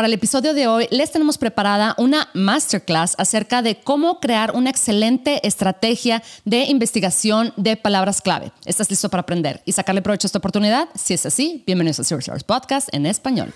[0.00, 4.70] Para el episodio de hoy les tenemos preparada una masterclass acerca de cómo crear una
[4.70, 8.50] excelente estrategia de investigación de palabras clave.
[8.64, 10.88] ¿Estás listo para aprender y sacarle provecho a esta oportunidad?
[10.94, 13.52] Si es así, bienvenidos a Zero Podcast en español.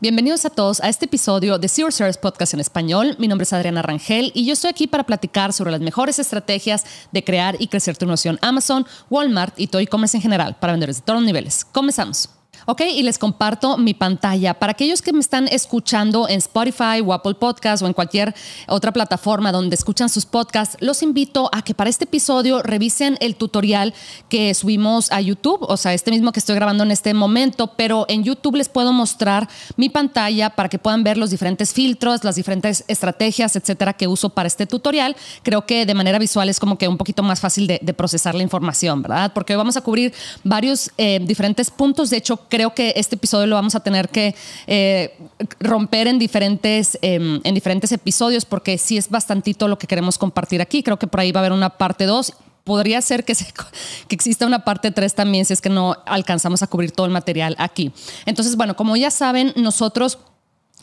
[0.00, 3.16] Bienvenidos a todos a este episodio de Zero Service Podcast en español.
[3.18, 6.84] Mi nombre es Adriana Rangel y yo estoy aquí para platicar sobre las mejores estrategias
[7.10, 10.98] de crear y crecer tu noción Amazon, Walmart y todo e-commerce en general para vendedores
[10.98, 11.64] de todos los niveles.
[11.64, 12.37] Comenzamos.
[12.70, 14.52] Ok, y les comparto mi pantalla.
[14.52, 18.34] Para aquellos que me están escuchando en Spotify o Apple Podcast o en cualquier
[18.66, 23.36] otra plataforma donde escuchan sus podcasts, los invito a que para este episodio revisen el
[23.36, 23.94] tutorial
[24.28, 28.04] que subimos a YouTube, o sea, este mismo que estoy grabando en este momento, pero
[28.06, 29.48] en YouTube les puedo mostrar
[29.78, 34.28] mi pantalla para que puedan ver los diferentes filtros, las diferentes estrategias, etcétera, que uso
[34.28, 35.16] para este tutorial.
[35.42, 38.42] Creo que de manera visual es como que un poquito más fácil de, procesar la
[38.42, 39.32] información, ¿verdad?
[39.32, 40.12] Porque hoy vamos a cubrir
[40.44, 42.10] varios eh, diferentes puntos.
[42.10, 44.34] De hecho, creo que este episodio lo vamos a tener que
[44.66, 45.16] eh,
[45.60, 50.60] romper en diferentes, em, en diferentes episodios porque sí es bastantito lo que queremos compartir
[50.60, 50.82] aquí.
[50.82, 53.34] Creo que por ahí va a haber una parte 2 podría ser que,
[54.08, 57.12] que, exista una parte 3 también si es que no alcanzamos a cubrir todo el
[57.12, 57.92] material aquí.
[58.26, 60.18] Entonces, bueno, como ya saben, nosotros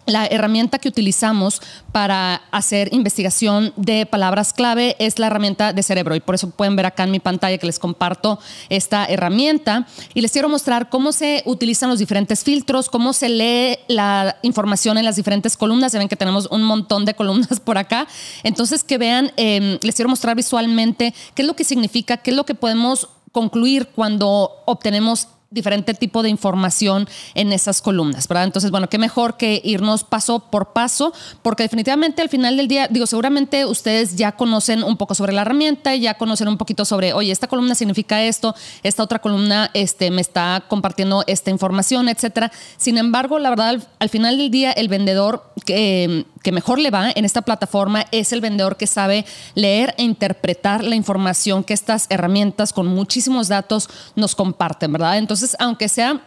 [0.06, 1.62] la herramienta que utilizamos
[1.92, 6.76] para hacer investigación de palabras clave es la herramienta de cerebro y por eso pueden
[6.76, 8.40] ver acá en mi pantalla que les comparto
[8.70, 13.78] esta herramienta y les quiero mostrar cómo se utilizan los diferentes filtros, cómo se lee
[13.88, 15.92] la información en las diferentes columnas.
[15.92, 18.08] Se ven que tenemos un montón de columnas por acá.
[18.44, 22.38] Entonces que vean, em, les quiero mostrar visualmente qué es lo que significa, qué es
[22.38, 28.46] lo que podemos concluir cuando obtenemos diferente tipo de información en esas columnas, ¿verdad?
[28.46, 32.88] Entonces, bueno, qué mejor que irnos paso por paso, porque definitivamente al final del día,
[32.90, 37.14] digo, seguramente ustedes ya conocen un poco sobre la herramienta, ya conocen un poquito sobre,
[37.14, 42.52] oye, esta columna significa esto, esta otra columna este, me está compartiendo esta información, etcétera.
[42.78, 47.10] Sin embargo, la verdad, al, final del día, el vendedor que, que mejor le va
[47.10, 49.26] en esta plataforma es el vendedor que sabe
[49.56, 55.18] leer e interpretar la información que estas herramientas con muchísimos datos nos comparten, ¿verdad?
[55.18, 56.22] Entonces, aunque sea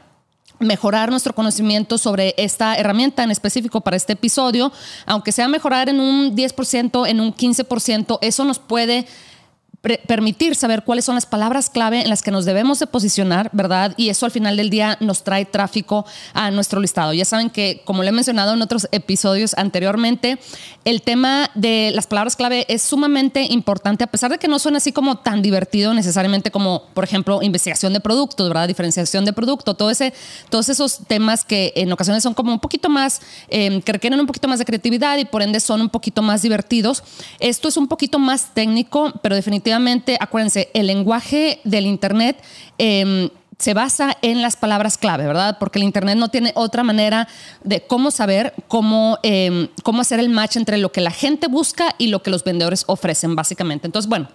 [0.59, 4.73] mejorar nuestro conocimiento sobre esta herramienta en específico para este episodio,
[5.07, 9.07] aunque sea mejorar en un 10%, en un 15%, eso nos puede
[9.97, 13.95] permitir saber cuáles son las palabras clave en las que nos debemos de posicionar, ¿verdad?
[13.97, 16.05] Y eso al final del día nos trae tráfico
[16.35, 17.13] a nuestro listado.
[17.13, 20.39] Ya saben que, como le he mencionado en otros episodios anteriormente,
[20.85, 24.79] el tema de las palabras clave es sumamente importante, a pesar de que no suena
[24.79, 28.69] así como tan divertido necesariamente como, por ejemplo, investigación de productos, ¿verdad?
[28.69, 30.13] Diferenciación de producto, todo ese,
[30.51, 34.27] todos esos temas que en ocasiones son como un poquito más, em, que requieren un
[34.27, 37.03] poquito más de creatividad y por ende son un poquito más divertidos.
[37.39, 39.78] Esto es un poquito más técnico, pero definitivamente
[40.21, 42.43] acuérdense, el lenguaje del Internet
[42.79, 43.29] em,
[43.59, 45.57] se basa en las palabras clave, ¿verdad?
[45.59, 47.27] Porque el Internet no tiene otra manera
[47.65, 51.95] de cómo saber cómo, em, cómo hacer el match entre lo que la gente busca
[51.99, 53.87] y lo que los vendedores ofrecen, básicamente.
[53.87, 54.29] Entonces, bueno,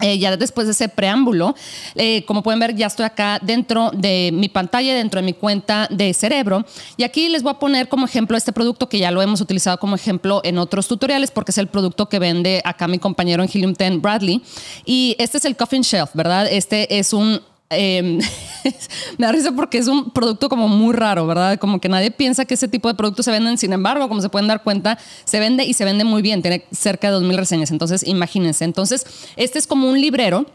[0.00, 1.54] eh, ya después de ese preámbulo,
[1.94, 5.88] eh, como pueden ver, ya estoy acá dentro de mi pantalla, dentro de mi cuenta
[5.90, 6.64] de cerebro.
[6.96, 9.78] Y aquí les voy a poner como ejemplo este producto que ya lo hemos utilizado
[9.78, 13.48] como ejemplo en otros tutoriales, porque es el producto que vende acá mi compañero en
[13.52, 14.42] Helium 10, Bradley.
[14.84, 16.46] Y este es el Coffin Shelf, ¿verdad?
[16.50, 18.18] Este es un Em,
[19.18, 21.58] me da risa porque es un producto como muy raro, ¿verdad?
[21.58, 24.28] Como que nadie piensa que ese tipo de productos se venden, sin embargo, como se
[24.28, 27.70] pueden dar cuenta, se vende y se vende muy bien, tiene cerca de 2.000 reseñas,
[27.70, 28.64] entonces imagínense.
[28.64, 30.46] Entonces, este es como un librero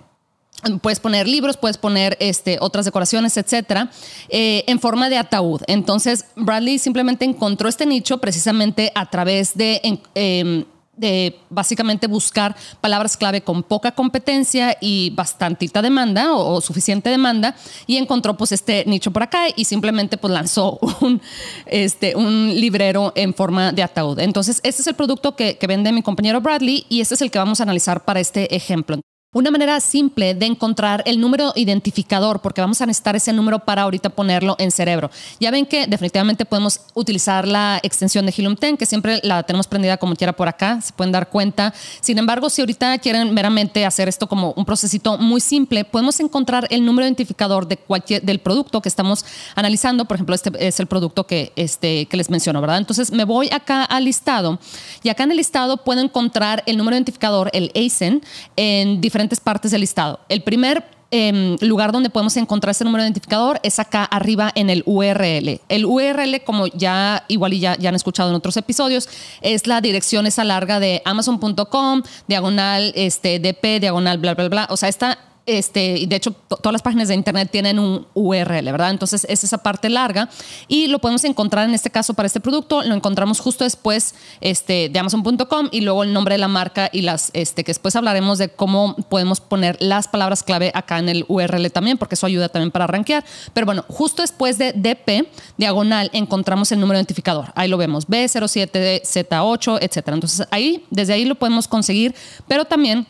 [0.81, 3.92] puedes poner libros, puedes poner este, otras decoraciones, etcétera,
[4.30, 5.62] eh, en forma de ataúd.
[5.68, 9.81] Entonces, Bradley simplemente encontró este nicho precisamente a través de
[10.16, 10.66] em,
[11.00, 17.56] de básicamente buscar palabras clave con poca competencia y bastantita demanda o, suficiente demanda
[17.88, 21.22] y encontró pues este nicho por acá y simplemente pues lanzó un,
[21.66, 24.20] este, un librero en forma de ataúd.
[24.20, 27.31] Entonces, este es el producto que, que vende mi compañero Bradley y este es el
[27.31, 29.00] que vamos a analizar para este ejemplo.
[29.31, 33.84] Una manera simple de encontrar el número identificador, porque vamos a necesitar ese número para
[33.84, 35.12] ahorita ponerlo en cerebro.
[35.40, 39.68] Ya ven que definitivamente podemos utilizar la extensión de Helium 10, que siempre la tenemos
[39.68, 41.76] prendida como quiera por acá, se pueden dar cuenta.
[42.02, 46.66] Sin embargo, si ahorita quieren meramente hacer esto como un procesito muy simple, podemos encontrar
[46.72, 49.24] el número identificador de cualquier, del producto que estamos
[49.54, 50.06] analizando.
[50.06, 52.80] Por ejemplo, este es el producto que, este, que les menciono, ¿verdad?
[52.80, 54.58] Entonces me voy acá al listado
[55.04, 58.24] y acá en el listado puedo encontrar el número identificador, el ASIN,
[58.56, 60.19] en diferentes partes del listado.
[60.30, 64.69] El primer em, lugar donde podemos encontrar ese número de identificador es acá arriba en
[64.69, 65.60] el URL.
[65.68, 69.10] El URL, como ya igual y ya, ya han escuchado en otros episodios,
[69.42, 74.68] es la dirección esa larga de amazon.com, diagonal este, dp, diagonal bla, bla, bla.
[74.69, 75.18] O sea, esta
[75.57, 78.92] este, de hecho, todas las páginas de internet tienen un URL, ¿verdad?
[78.92, 80.30] Entonces es esa parte larga
[80.68, 84.90] y lo podemos encontrar en este caso para este producto, lo encontramos justo después este,
[84.90, 88.38] de Amazon.com y luego el nombre de la marca y las, este, que después hablaremos
[88.38, 92.50] de cómo podemos poner las palabras clave acá en el URL también, porque eso ayuda
[92.50, 93.24] también para rankear.
[93.54, 97.51] Pero bueno, justo después de DP, diagonal, encontramos el número identificador.
[97.56, 100.16] Ahí lo vemos, B07, Z8, etcétera.
[100.16, 102.16] Entonces ahí, desde ahí lo podemos conseguir,
[102.48, 103.07] pero también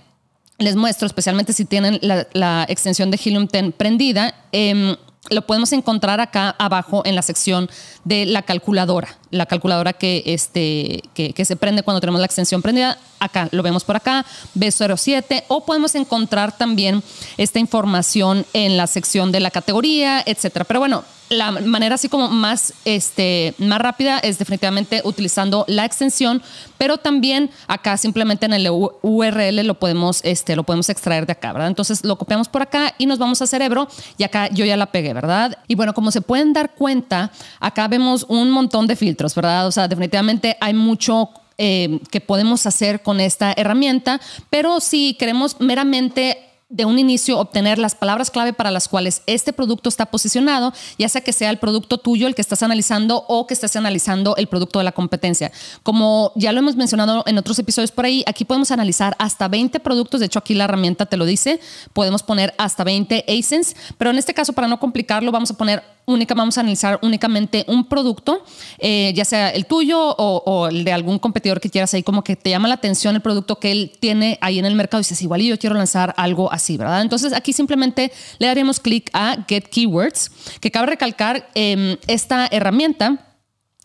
[0.59, 4.95] les muestro, especialmente si tienen la, extensión de Helium 10 prendida, em,
[5.29, 7.69] lo podemos encontrar acá abajo en la sección
[8.03, 9.17] de la calculadora.
[9.31, 12.97] La calculadora que, este, que, se prende cuando tenemos la extensión prendida.
[13.19, 14.25] Acá lo vemos por acá,
[14.55, 15.43] B07.
[15.47, 17.03] O podemos encontrar también
[17.37, 20.65] esta información en la sección de la categoría, etcétera.
[20.65, 26.41] Pero bueno, la manera así como más, este, más rápida es definitivamente utilizando la extensión,
[26.77, 31.53] pero también acá simplemente en el URL lo podemos, este, lo podemos extraer de acá,
[31.53, 31.67] ¿verdad?
[31.67, 33.87] Entonces lo copiamos por acá y nos vamos a cerebro
[34.17, 35.57] y acá yo ya la pegué, ¿verdad?
[35.67, 39.67] Y bueno, como se pueden dar cuenta, acá vemos un montón de filtros, ¿verdad?
[39.67, 45.59] O sea, definitivamente hay mucho eh, que podemos hacer con esta herramienta, pero si queremos
[45.59, 50.71] meramente de un inicio obtener las palabras clave para las cuales este producto está posicionado,
[50.99, 54.35] ya sea que sea el producto tuyo el que estás analizando o que estés analizando
[54.37, 55.51] el producto de la competencia.
[55.81, 59.79] Como ya lo hemos mencionado en otros episodios por ahí, aquí podemos analizar hasta 20
[59.79, 61.59] productos, de hecho aquí la herramienta te lo dice,
[61.93, 65.81] podemos poner hasta 20 ASINs, pero en este caso para no complicarlo vamos a poner
[66.09, 68.43] única, vamos a analizar únicamente un producto,
[68.79, 72.35] eh, ya sea el tuyo o, el de algún competidor que quieras ahí, como que
[72.35, 75.21] te llama la atención el producto que él tiene ahí en el mercado y dices,
[75.21, 77.01] igual yo quiero lanzar algo así, ¿verdad?
[77.01, 83.28] Entonces aquí simplemente le daríamos clic a Get Keywords, que cabe recalcar em, esta herramienta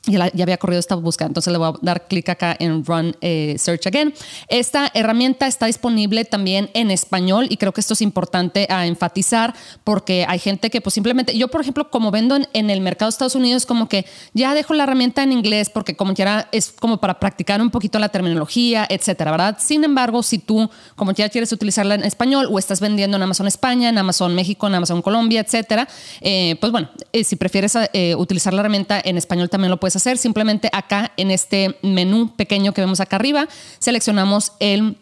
[0.06, 3.56] ya, había corrido esta búsqueda, entonces le voy a dar clic acá en Run eh,
[3.58, 4.14] Search Again.
[4.48, 9.54] Esta herramienta está disponible también en español y creo que esto es importante a enfatizar
[9.82, 13.14] porque hay gente que pues simplemente, yo por ejemplo como vendo en, el mercado de
[13.14, 16.98] Estados Unidos como que ya dejo la herramienta en inglés porque como quiera es como
[16.98, 19.56] para practicar un poquito la terminología, etcétera, ¿verdad?
[19.60, 23.46] Sin embargo, si tú como ya quieres utilizarla en español o estás vendiendo en Amazon
[23.46, 25.88] España, en Amazon México, en Amazon Colombia, etcétera,
[26.20, 27.74] eh, pues bueno, eh, si prefieres
[28.16, 30.18] utilizar la herramienta en español también lo puedes hacer.
[30.18, 33.48] Simplemente acá en este menú pequeño que vemos acá arriba,
[33.78, 34.98] seleccionamos el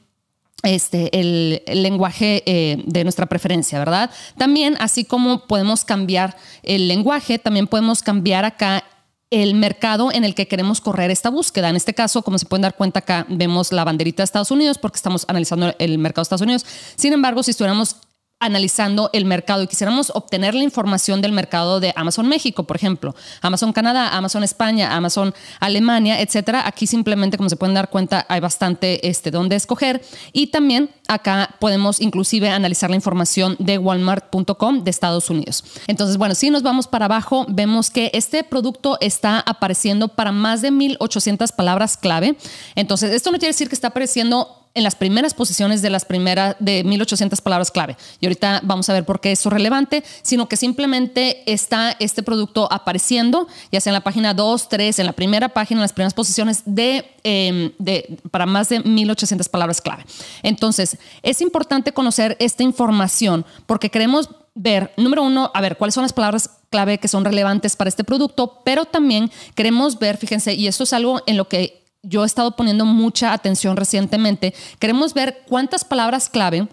[0.62, 4.10] este, el, lenguaje eh, de nuestra preferencia, ¿verdad?
[4.38, 8.84] También, así como podemos cambiar el lenguaje, también podemos cambiar acá
[9.30, 11.70] el mercado en el que queremos correr esta búsqueda.
[11.70, 14.78] En este caso, como se pueden dar cuenta acá, vemos la banderita de Estados Unidos
[14.78, 16.66] porque estamos analizando el mercado de Estados Unidos.
[16.96, 17.96] Sin embargo, si estuviéramos
[18.42, 23.14] analizando el mercado y quisiéramos obtener la información del mercado de Amazon México, por ejemplo,
[23.40, 28.40] Amazon Canadá, Amazon España, Amazon Alemania, etcétera, aquí simplemente, como se pueden dar cuenta, hay
[28.40, 30.02] bastante este, donde escoger.
[30.32, 35.64] Y también acá podemos inclusive analizar la información de walmart.com de Estados Unidos.
[35.86, 40.62] Entonces, bueno, si nos vamos para abajo, vemos que este producto está apareciendo para más
[40.62, 42.36] de 1800 palabras clave.
[42.74, 46.56] Entonces, esto no quiere decir que está apareciendo en las primeras posiciones de las primeras
[46.58, 47.96] de 1800 palabras clave.
[48.20, 52.22] Y ahorita vamos a ver por qué eso es relevante, sino que simplemente está este
[52.22, 55.92] producto apareciendo, ya sea en la página 2, 3, en la primera página, en las
[55.92, 60.04] primeras posiciones de, em, de para más de 1800 palabras clave.
[60.42, 66.02] Entonces, es importante conocer esta información porque queremos ver, número uno, a ver cuáles son
[66.02, 70.66] las palabras clave que son relevantes para este producto, pero también queremos ver, fíjense, y
[70.66, 75.42] esto es algo en lo que yo he estado poniendo mucha atención recientemente, queremos ver
[75.48, 76.68] cuántas palabras clave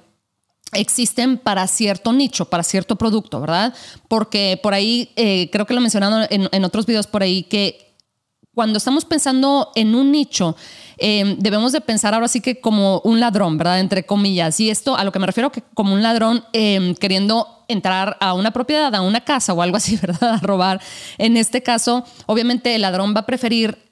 [0.73, 3.73] existen para cierto nicho, para cierto producto, ¿verdad?
[4.07, 7.95] Porque por ahí, eh, creo que lo he mencionado en, otros videos por ahí, que
[8.53, 10.55] cuando estamos pensando en un nicho,
[10.97, 13.79] eh, debemos de pensar ahora sí que como un ladrón, ¿verdad?
[13.79, 14.59] Entre comillas.
[14.59, 18.33] Y esto a lo que me refiero que como un ladrón eh, queriendo entrar a
[18.33, 20.35] una propiedad, a una casa o algo así, ¿verdad?
[20.35, 20.81] A robar.
[21.17, 23.88] En este caso, obviamente el ladrón va a preferir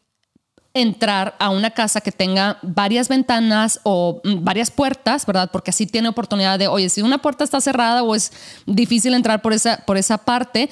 [0.82, 5.50] entrar a una casa que tenga varias ventanas o mm, varias puertas, ¿verdad?
[5.52, 8.32] Porque así tiene oportunidad de, oye, si una puerta está cerrada o es
[8.66, 10.70] difícil entrar por esa, por esa parte,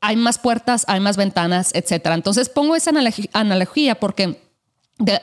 [0.00, 2.14] hay más puertas, hay más ventanas, etcétera.
[2.14, 2.90] Entonces pongo esa
[3.32, 4.40] analogía porque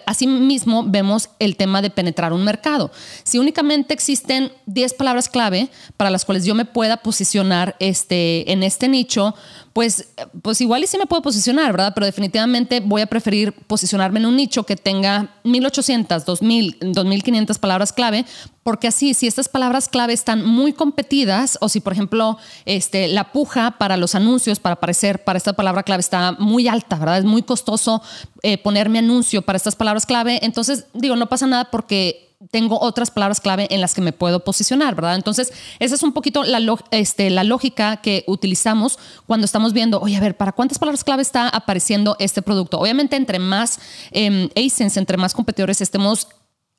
[0.06, 2.92] asimismo vemos el tema de penetrar un mercado.
[3.24, 8.64] Si únicamente existen 10 palabras clave para las cuales yo me pueda posicionar este, en
[8.64, 9.36] este nicho,
[9.78, 10.08] pues,
[10.42, 11.92] pues igual y sí me puedo posicionar, ¿verdad?
[11.94, 17.94] Pero definitivamente voy a preferir posicionarme en un nicho que tenga 1800, 2000, 2500 palabras
[17.94, 18.26] clave,
[18.64, 23.32] porque así, si estas palabras clave están muy competidas o si, por ejemplo, este, la
[23.32, 27.20] puja para los anuncios, para aparecer para esta palabra clave está muy alta, ¿verdad?
[27.20, 28.02] Es muy costoso
[28.42, 33.10] eh, ponerme anuncio para estas palabras clave, entonces digo, no pasa nada porque tengo otras
[33.10, 35.16] palabras clave en las que me puedo posicionar, ¿verdad?
[35.16, 36.60] Entonces, esa es un poquito la,
[36.92, 41.24] este, la lógica que utilizamos cuando estamos viendo, oye, a ver, ¿para cuántas palabras clave
[41.24, 42.80] está apareciendo este producto?
[42.80, 43.80] Obviamente, entre más
[44.12, 46.28] eh, entre más competidores estemos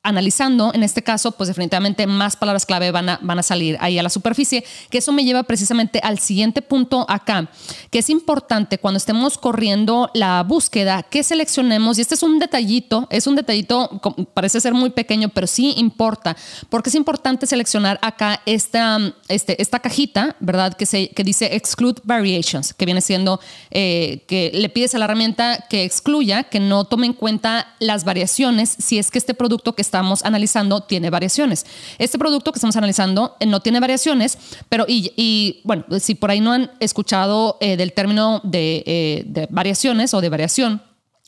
[0.08, 3.98] analizando, en este caso, pues definitivamente más palabras clave van a, van a salir ahí
[3.98, 7.50] a la superficie, que eso me lleva precisamente al siguiente punto acá,
[7.90, 13.06] que es importante cuando estemos corriendo la búsqueda, que seleccionemos, y este es un detallito,
[13.10, 14.00] es un detallito,
[14.32, 16.36] parece ser muy pequeño, pero sí importa,
[16.70, 18.98] porque es importante seleccionar acá esta,
[19.28, 20.74] este, esta cajita, ¿verdad?
[20.74, 25.04] Que, se, que dice Exclude Variations, que viene siendo eh, que le pides a la
[25.04, 29.74] herramienta que excluya, que no tome en cuenta las variaciones si es que este producto
[29.74, 31.66] que estamos analizando tiene variaciones.
[31.98, 34.38] Este producto que estamos analizando eh, no tiene variaciones,
[34.68, 40.14] pero y, bueno, si por ahí no han escuchado eh, del término eh, de, variaciones
[40.14, 40.82] o de variación,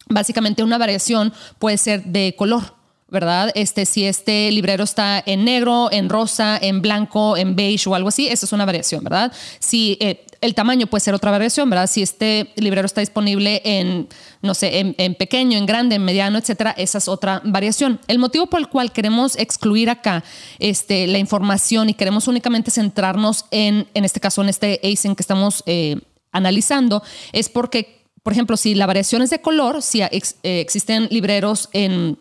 [0.09, 2.80] básicamente una variación puede ser de color.
[3.11, 3.51] ¿Verdad?
[3.55, 8.09] Este, si este librero está en negro, en rosa, en blanco, en beige o algo
[8.09, 9.33] así, eso es una variación, ¿verdad?
[9.59, 9.99] Si
[10.41, 11.87] el tamaño puede ser otra variación, ¿verdad?
[11.87, 14.09] Si este librero está disponible en,
[14.43, 18.01] no sé, en, pequeño, en grande, en mediano, etcétera, esa es otra variación.
[18.09, 20.25] El motivo por el cual queremos excluir acá
[20.59, 25.23] este, la información y queremos únicamente centrarnos en, en este caso, en este ASIN que
[25.23, 26.01] estamos eh,
[26.33, 27.03] analizando,
[27.33, 30.11] es porque, por ejemplo, si la variación es de color, si eh,
[30.43, 32.19] existen libreros en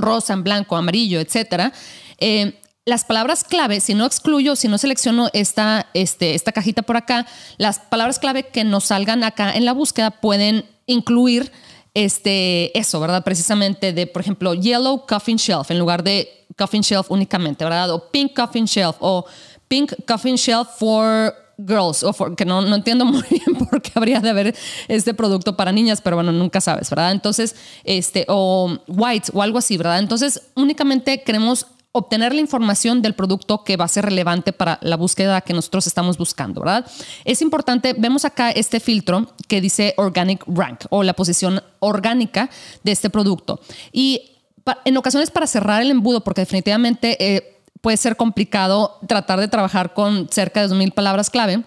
[0.00, 1.72] rosa, en blanco, amarillo, etcétera,
[2.18, 6.96] eh, las palabras clave, si no excluyo, si no selecciono esta, este, esta cajita por
[6.96, 7.26] acá,
[7.58, 11.52] las palabras clave que nos salgan acá en la búsqueda pueden incluir
[11.94, 13.22] este, eso, ¿verdad?
[13.22, 17.90] Precisamente de, por ejemplo, yellow coffin shelf en lugar de coffin shelf únicamente, ¿verdad?
[17.90, 19.26] O pink coffin shelf o
[19.68, 21.34] pink coffin shelf for
[21.66, 24.54] girls, o for, que no, no entiendo muy bien por qué habría de haber
[24.88, 27.12] este producto para niñas, pero bueno, nunca sabes, ¿verdad?
[27.12, 29.98] Entonces, este, o white o algo así, ¿verdad?
[29.98, 34.96] Entonces, únicamente queremos obtener la información del producto que va a ser relevante para la
[34.96, 36.86] búsqueda que nosotros estamos buscando, ¿verdad?
[37.24, 42.48] Es importante, vemos acá este filtro que dice Organic Rank o la posición orgánica
[42.84, 43.60] de este producto.
[43.92, 44.36] Y
[44.84, 47.49] en ocasiones para cerrar el embudo, porque definitivamente eh,
[47.80, 51.64] puede ser complicado tratar de trabajar con cerca de 2.000 palabras clave,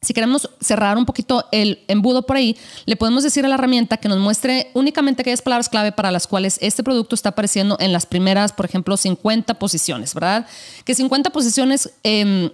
[0.00, 3.96] si queremos cerrar un poquito el embudo por ahí, le podemos decir a la herramienta
[3.96, 7.92] que nos muestre únicamente aquellas palabras clave para las cuales este producto está apareciendo en
[7.92, 10.46] las primeras, por ejemplo, 50 posiciones, ¿verdad?
[10.84, 12.52] Que 50 posiciones, eh,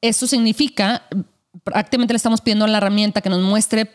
[0.00, 1.02] eso significa,
[1.62, 3.90] prácticamente le estamos pidiendo a la herramienta que nos muestre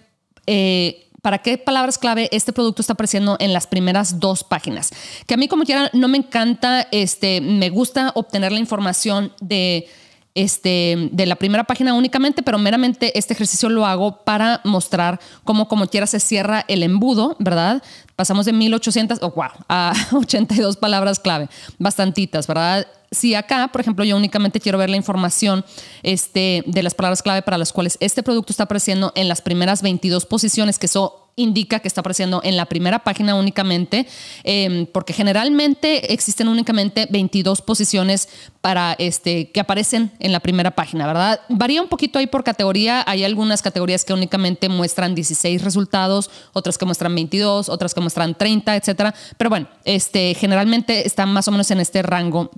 [0.46, 4.92] eh, para qué palabras clave este producto está apareciendo en las primeras dos páginas.
[5.26, 9.88] Que a mí como quiera no me encanta, este, me gusta obtener la información de
[10.36, 15.70] este, de la primera página únicamente, pero meramente este ejercicio lo hago para mostrar cómo
[15.70, 17.82] como quiera se cierra el embudo, ¿verdad?
[18.18, 22.86] Pasamos de 1800, oh, wow, a 82 palabras clave, bastantitas, ¿verdad?
[23.14, 25.64] Si acá, por ejemplo, yo únicamente quiero ver la información
[26.02, 29.82] este, de las palabras clave para las cuales este producto está apareciendo en las primeras
[29.82, 34.08] 22 posiciones, que eso indica que está apareciendo en la primera página únicamente,
[34.44, 38.30] em, porque generalmente existen únicamente 22 posiciones
[38.62, 41.42] para este, que aparecen en la primera página, ¿verdad?
[41.50, 43.04] Varía un poquito ahí por categoría.
[43.08, 48.36] Hay algunas categorías que únicamente muestran 16 resultados, otras que muestran 22, otras que muestran
[48.36, 49.14] 30, etcétera.
[49.38, 52.52] Pero bueno, este, generalmente están más o menos en este rango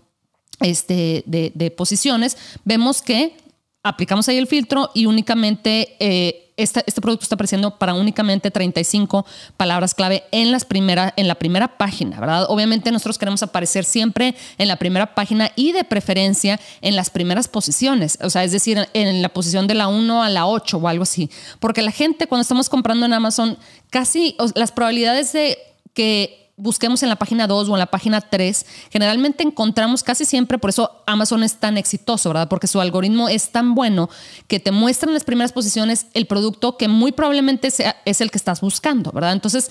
[0.62, 2.38] este, de, posiciones.
[2.64, 3.38] Vemos que
[3.84, 9.26] aplicamos ahí el filtro y únicamente eh, este, producto está apareciendo para únicamente 35
[9.58, 12.46] palabras clave en, las primera, en la primera página, ¿verdad?
[12.50, 17.48] Obviamente nosotros queremos aparecer siempre en la primera página y de preferencia en las primeras
[17.48, 20.88] posiciones, o sea, es decir, en la posición de la 1 a la 8 o
[20.88, 23.58] algo así, porque la gente cuando estamos comprando en Amazon,
[23.90, 25.58] casi las probabilidades de
[25.94, 30.58] que busquemos en la página 2 o en la página 3, generalmente encontramos casi siempre,
[30.58, 32.48] por eso Amazon es tan exitoso, ¿verdad?
[32.48, 34.10] Porque su algoritmo es tan bueno
[34.48, 38.32] que te muestra en las primeras posiciones el producto que muy probablemente sea, es el
[38.32, 39.34] que estás buscando, ¿verdad?
[39.34, 39.70] Entonces,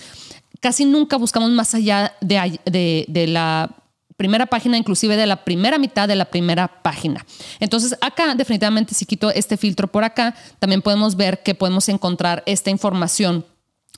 [0.60, 2.58] casi nunca buscamos más allá de,
[3.08, 3.70] de la
[4.16, 7.24] primera página, inclusive de la primera mitad de la primera página.
[7.60, 12.42] Entonces, acá definitivamente si quito este filtro por acá, también podemos ver que podemos encontrar
[12.46, 13.44] esta información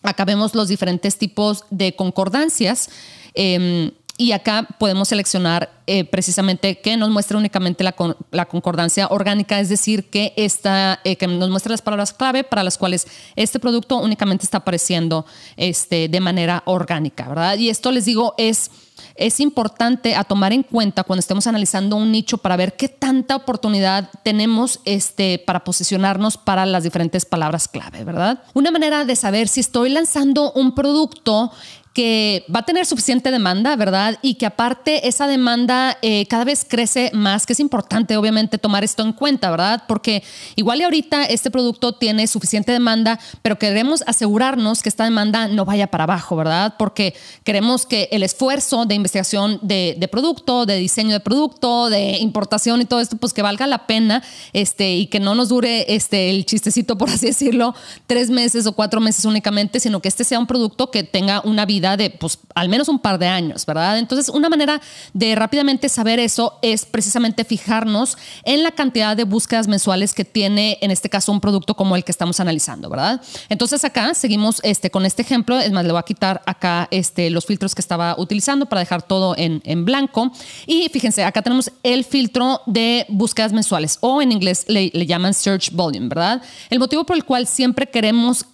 [0.08, 2.88] Acá vemos los diferentes tipos de concordancias.
[3.34, 7.94] Em, y acá podemos seleccionar eh, precisamente que nos muestre únicamente la,
[8.30, 12.62] la, concordancia orgánica, es decir, que, esta, eh, que nos muestre las palabras clave para
[12.62, 15.26] las cuales este producto únicamente está apareciendo
[15.58, 17.58] este, de manera orgánica, ¿verdad?
[17.58, 18.70] Y esto les digo es
[19.18, 23.36] es importante a tomar en cuenta cuando estemos analizando un nicho para ver qué tanta
[23.36, 28.42] oportunidad tenemos este, para posicionarnos para las diferentes palabras clave, ¿verdad?
[28.54, 31.52] Una manera de saber si estoy lanzando un producto
[31.96, 34.18] que va a tener suficiente demanda, ¿verdad?
[34.20, 38.84] Y que aparte esa demanda eh, cada vez crece más, que es importante obviamente tomar
[38.84, 39.84] esto en cuenta, ¿verdad?
[39.88, 40.22] Porque
[40.56, 45.64] igual y ahorita este producto tiene suficiente demanda, pero queremos asegurarnos que esta demanda no
[45.64, 46.74] vaya para abajo, ¿verdad?
[46.78, 52.82] Porque queremos que el esfuerzo de investigación de, producto, de diseño de producto, de importación
[52.82, 54.22] y todo esto, pues que valga la pena
[54.52, 57.74] este, y que no nos dure este, el chistecito, por así decirlo,
[58.06, 61.64] tres meses o cuatro meses únicamente, sino que este sea un producto que tenga una
[61.64, 63.98] vida de pues, al menos un par de años, ¿verdad?
[63.98, 64.80] Entonces, una manera
[65.12, 70.78] de rápidamente saber eso es precisamente fijarnos en la cantidad de búsquedas mensuales que tiene,
[70.80, 73.20] en este caso, un producto como el que estamos analizando, ¿verdad?
[73.50, 75.58] Entonces, acá seguimos este, con este ejemplo.
[75.60, 79.02] Es más, le voy a quitar acá este, los filtros que estaba utilizando para dejar
[79.02, 80.32] todo en, en blanco.
[80.66, 85.34] Y fíjense, acá tenemos el filtro de búsquedas mensuales o en inglés le, le llaman
[85.34, 86.42] search volume, ¿verdad?
[86.70, 88.46] El motivo por el cual siempre queremos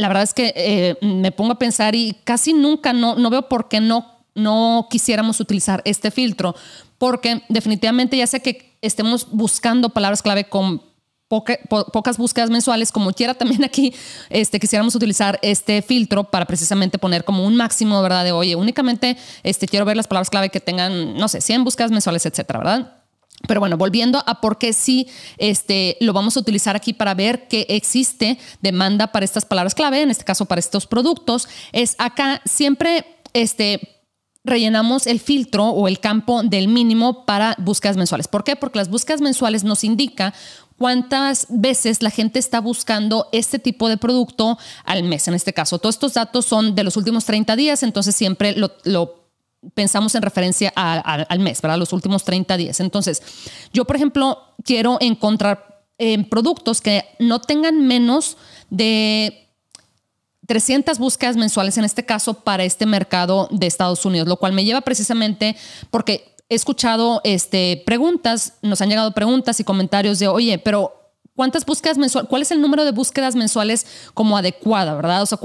[0.00, 3.48] la verdad es que eh, me pongo a pensar y casi nunca no, no veo
[3.48, 6.54] por qué no, no quisiéramos utilizar este filtro,
[6.98, 10.82] porque definitivamente ya sé que estemos buscando palabras clave con
[11.28, 13.94] pocas búsquedas mensuales, como quiera también aquí
[14.30, 18.24] este, quisiéramos utilizar este filtro para precisamente poner como un máximo, ¿verdad?
[18.24, 21.92] De, oye, únicamente este, quiero ver las palabras clave que tengan, no sé, 100 búsquedas
[21.92, 22.99] mensuales, etcétera, ¿verdad?
[23.46, 27.48] Pero bueno, volviendo a por qué sí este, lo vamos a utilizar aquí para ver
[27.48, 32.42] que existe demanda para estas palabras clave, en este caso para estos productos, es acá
[32.44, 34.02] siempre este,
[34.44, 38.28] rellenamos el filtro o el campo del mínimo para búsquedas mensuales.
[38.28, 38.56] ¿Por qué?
[38.56, 40.34] Porque las búsquedas mensuales nos indica
[40.76, 45.78] cuántas veces la gente está buscando este tipo de producto al mes, en este caso.
[45.78, 49.19] Todos estos datos son de los últimos 30 días, entonces siempre lo, lo
[49.74, 51.78] pensamos en referencia al mes, ¿verdad?
[51.78, 52.80] Los últimos 30 días.
[52.80, 53.22] Entonces,
[53.72, 58.36] yo, por ejemplo, quiero encontrar eh, productos que no tengan menos
[58.70, 59.50] de
[60.46, 64.64] 300 búsquedas mensuales en este caso para este mercado de Estados Unidos, lo cual me
[64.64, 65.56] lleva precisamente
[65.90, 71.64] porque he escuchado este, preguntas, nos han llegado preguntas y comentarios de, oye, pero ¿cuántas
[71.64, 75.22] búsquedas mensuales, cuál es el número de búsquedas mensuales como adecuada, verdad?
[75.22, 75.38] O sea,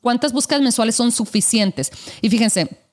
[0.00, 1.90] ¿cuántas búsquedas mensuales son suficientes?
[2.20, 2.87] Y fíjense,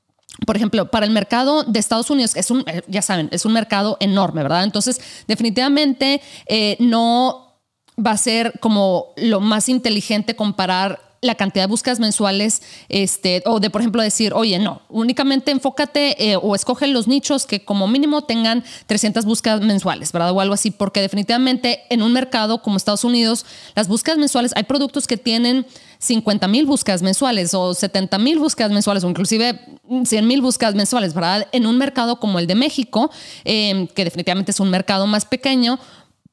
[0.45, 3.53] por ejemplo, para el mercado de Estados Unidos, es un, eh, ya saben, es un
[3.53, 4.63] mercado enorme, ¿verdad?
[4.63, 7.59] Entonces, definitivamente eh, no
[8.03, 13.59] va a ser como lo más inteligente comparar la cantidad de búsquedas mensuales, este, o
[13.59, 17.87] de, por ejemplo, decir, oye, no, únicamente enfócate eh, o escoge los nichos que como
[17.87, 20.31] mínimo tengan 300 búsquedas mensuales, ¿verdad?
[20.31, 23.45] O algo así, porque definitivamente en un mercado como Estados Unidos,
[23.75, 25.65] las búsquedas mensuales, hay productos que tienen
[25.99, 29.59] 50 mil búsquedas mensuales o 70 mil búsquedas mensuales o inclusive
[30.03, 31.47] 100 mil búsquedas mensuales, ¿verdad?
[31.51, 33.11] En un mercado como el de México,
[33.43, 35.79] eh, que definitivamente es un mercado más pequeño,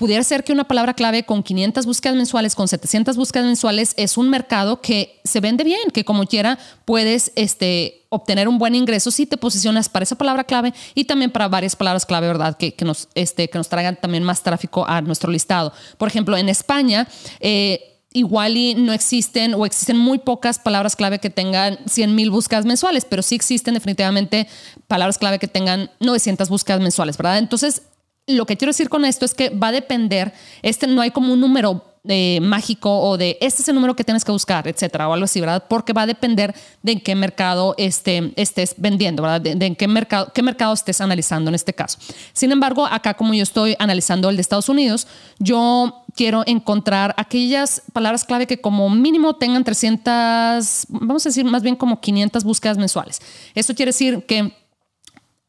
[0.02, 4.16] pudiera ser que una palabra clave con 500 búsquedas mensuales, con 700 búsquedas mensuales, es
[4.16, 9.10] un mercado que se vende bien, que como quiera puedes este, obtener un buen ingreso
[9.10, 12.56] si te posicionas para esa palabra clave y también para varias palabras clave, ¿verdad?
[12.56, 15.72] Que, nos, este, que nos traigan también más tráfico a nuestro listado.
[15.98, 17.06] Por ejemplo, en España,
[17.38, 22.30] eh, igual y no existen o existen muy pocas palabras clave que tengan 100 mil
[22.30, 24.48] búsquedas mensuales, pero sí existen definitivamente
[24.88, 27.38] palabras clave que tengan 900 búsquedas mensuales, ¿verdad?
[27.38, 27.82] Entonces,
[28.26, 31.32] lo que quiero decir con esto es que va a depender, este no hay como
[31.32, 35.12] un número mágico o de este es el número que tienes que buscar, etcétera, o
[35.12, 35.64] algo así, ¿verdad?
[35.68, 39.40] Porque va a depender de en qué mercado este, estés vendiendo, ¿verdad?
[39.40, 41.98] De, en qué mercado, qué mercado estés analizando en este caso.
[42.32, 45.06] Sin embargo, acá como yo estoy analizando el de Estados Unidos,
[45.38, 51.62] yo quiero encontrar aquellas palabras clave que como mínimo tengan 300, vamos a decir más
[51.62, 53.20] bien como 500 búsquedas mensuales.
[53.54, 54.52] Esto quiere decir que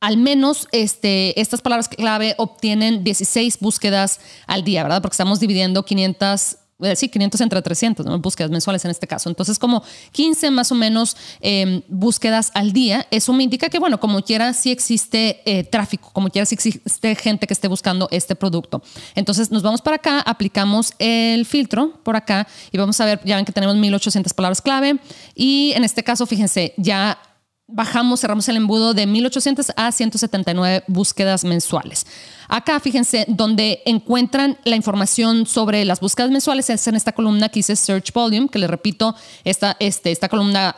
[0.04, 5.02] al menos este, estas palabras clave obtienen 16 búsquedas al día, ¿verdad?
[5.02, 8.20] Porque estamos dividiendo 500 eh, sí, 500 entre 300, ¿no?
[8.20, 9.30] búsquedas mensuales en este caso.
[9.30, 14.02] Entonces, como 15 más o menos em, búsquedas al día, eso me indica que, bueno,
[14.02, 18.36] como quiera, sí existe eh, tráfico, como quiera, sí existe gente que esté buscando este
[18.36, 18.84] producto.
[19.16, 23.38] Entonces, nos vamos para acá, aplicamos el filtro por acá y vamos a ver, ya
[23.38, 25.00] ven que tenemos 1800 palabras clave
[25.34, 27.18] y en este caso, fíjense, ya
[27.67, 32.06] bajamos, cerramos el embudo de 1800 a 179 búsquedas mensuales.
[32.47, 37.60] Acá, fíjense, donde encuentran la información sobre las búsquedas mensuales es en esta columna que
[37.60, 40.76] dice Search Volume, que les repito, esta, este, esta columna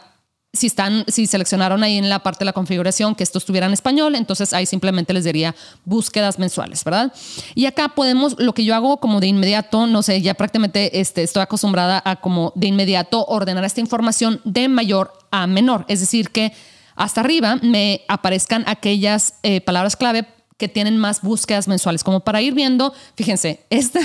[0.55, 3.73] si están, si seleccionaron ahí en la parte de la configuración que esto estuviera en
[3.73, 7.13] español, entonces ahí simplemente les diría búsquedas mensuales, ¿verdad?
[7.53, 11.23] Y acá podemos, lo que yo hago como de inmediato, no sé, ya prácticamente este,
[11.23, 16.29] estoy acostumbrada a como de inmediato ordenar esta información de mayor a menor, es decir,
[16.29, 16.53] que
[16.95, 20.25] hasta arriba me aparezcan aquellas eh, palabras clave
[20.57, 23.99] que tienen más búsquedas mensuales, como para ir viendo, fíjense, esta,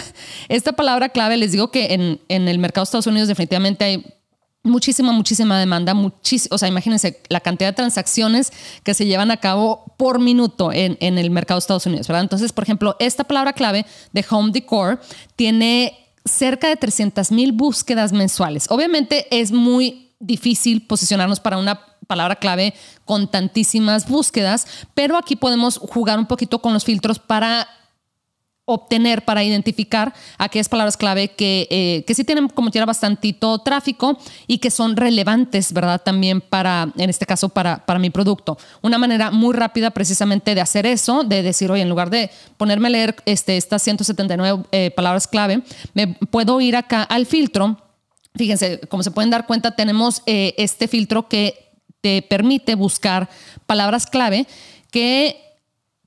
[0.48, 4.04] esta palabra clave, les digo que en, en el mercado de Estados Unidos definitivamente hay
[4.62, 9.38] muchísima, muchísima demanda, muchísimo, o sea, imagínense la cantidad de transacciones que se llevan a
[9.38, 12.22] cabo por minuto en, en, el mercado de Estados Unidos, ¿verdad?
[12.22, 15.00] Entonces, por ejemplo, esta palabra clave de home decor
[15.36, 18.66] tiene cerca de 300 mil búsquedas mensuales.
[18.70, 25.78] Obviamente es muy difícil posicionarnos para una palabra clave con tantísimas búsquedas, pero aquí podemos
[25.78, 27.66] jugar un poquito con los filtros para
[28.72, 34.18] obtener para identificar aquellas palabras clave que, eh, que sí tienen como tiene bastantito tráfico
[34.46, 36.00] y que son relevantes, ¿verdad?
[36.02, 38.58] También para, en este caso, para, para mi producto.
[38.82, 42.88] Una manera muy rápida precisamente de hacer eso, de decir, oye, en lugar de ponerme
[42.88, 45.62] a leer este, estas 179 eh, palabras clave,
[45.94, 47.89] me puedo ir acá al filtro.
[48.34, 53.28] Fíjense, como se pueden dar cuenta, tenemos eh, este filtro que te permite buscar
[53.66, 54.46] palabras clave
[54.90, 55.36] que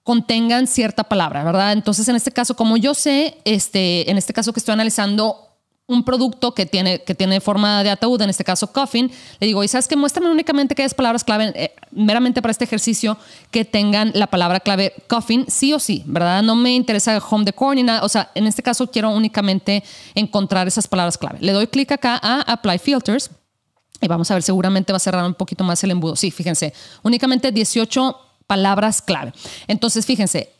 [0.03, 1.73] contengan cierta palabra, ¿verdad?
[1.73, 5.52] Entonces, en este caso, como yo sé, este, en este caso que estoy analizando
[5.85, 9.63] un producto que tiene, que tiene forma de ataúd, en este caso coffin, le digo,
[9.63, 13.17] y sabes que muéstrame únicamente que es palabras clave, eh, meramente para este ejercicio,
[13.51, 16.41] que tengan la palabra clave coffin, sí o sí, ¿verdad?
[16.41, 19.83] No me interesa home decor ni nada, o sea, en este caso quiero únicamente
[20.15, 21.39] encontrar esas palabras clave.
[21.41, 23.29] Le doy clic acá a Apply Filters
[23.99, 26.15] y vamos a ver, seguramente va a cerrar un poquito más el embudo.
[26.15, 28.17] Sí, fíjense, únicamente 18
[28.47, 29.33] palabras clave.
[29.67, 30.52] Entonces, fíjense,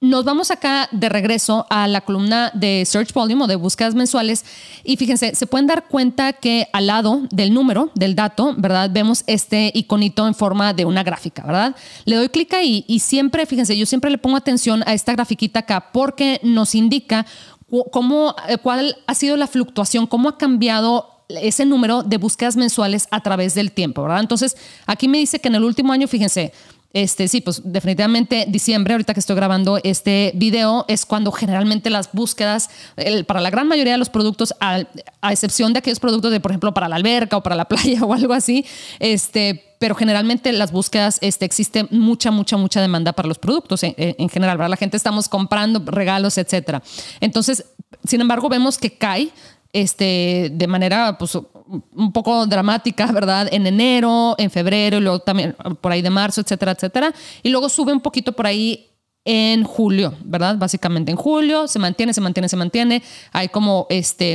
[0.00, 4.46] nos vamos acá de regreso a la columna de Search Volume o de búsquedas mensuales
[4.82, 8.88] y fíjense, se pueden dar cuenta que al lado del número, del dato, ¿verdad?
[8.90, 11.76] Vemos este iconito en forma de una gráfica, ¿verdad?
[12.06, 15.60] Le doy clic ahí y siempre, fíjense, yo siempre le pongo atención a esta grafiquita
[15.60, 17.26] acá porque nos indica
[17.92, 23.06] cómo, eh, cuál ha sido la fluctuación, cómo ha cambiado ese número de búsquedas mensuales
[23.10, 24.20] a través del tiempo, ¿verdad?
[24.20, 26.52] Entonces, aquí me dice que en el último año, fíjense,
[26.92, 32.12] este, sí, pues definitivamente diciembre, ahorita que estoy grabando este video, es cuando generalmente las
[32.12, 32.68] búsquedas,
[33.26, 34.82] para la gran mayoría de los productos, a,
[35.30, 38.12] excepción de aquellos productos de, por ejemplo, para la alberca o para la playa o
[38.12, 38.66] algo así,
[38.98, 43.94] este, pero generalmente las búsquedas, este, existe mucha, mucha, mucha demanda para los productos en,
[43.96, 44.70] en general, ¿verdad?
[44.70, 46.82] La gente estamos comprando regalos, etcétera.
[47.20, 47.64] Entonces,
[48.04, 49.30] sin embargo, vemos que cae
[49.72, 53.48] este, de manera pues, un poco dramática, ¿verdad?
[53.52, 57.14] En enero, en febrero, y luego también por ahí de marzo, etcétera, etcétera.
[57.42, 58.88] Y luego sube un poquito por ahí
[59.24, 60.56] en julio, ¿verdad?
[60.56, 63.02] Básicamente en julio se mantiene, se mantiene, se mantiene.
[63.32, 64.32] Hay como este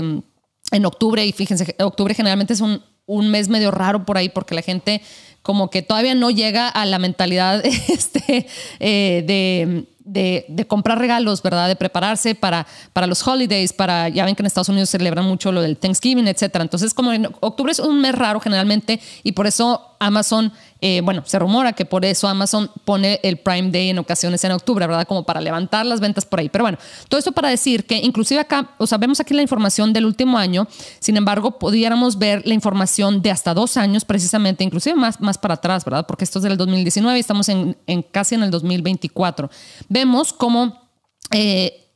[0.72, 4.56] en octubre, y fíjense, octubre generalmente es un, un mes medio raro por ahí porque
[4.56, 5.02] la gente
[5.42, 8.48] como que todavía no llega a la mentalidad este,
[8.80, 11.68] eh, de de, comprar regalos, ¿verdad?
[11.68, 15.52] De prepararse para, para los holidays, para, ya ven que en Estados Unidos celebran mucho
[15.52, 16.64] lo del Thanksgiving, etcétera.
[16.64, 21.24] Entonces, como en octubre es un mes raro generalmente y por eso Amazon, eh, bueno,
[21.26, 25.08] se rumora que por eso Amazon pone el Prime Day en ocasiones en octubre, ¿verdad?
[25.08, 26.50] Como para levantar las ventas por ahí.
[26.50, 26.78] Pero bueno,
[27.10, 30.38] todo eso para decir que inclusive acá, o sea, vemos aquí la información del último
[30.38, 30.68] año,
[31.00, 35.56] sin embargo, pudiéramos ver la información de hasta dos años precisamente, inclusive más, más para
[35.56, 36.06] atrás, ¿verdad?
[36.08, 37.76] Porque esto es del 2019 y estamos en,
[38.12, 39.50] casi en el 2024.
[39.90, 40.90] Vemos cómo
[41.32, 41.92] eh,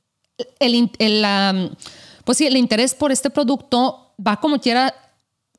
[0.59, 1.77] el, el,
[2.23, 4.93] pues sí, el interés por este producto va como quiera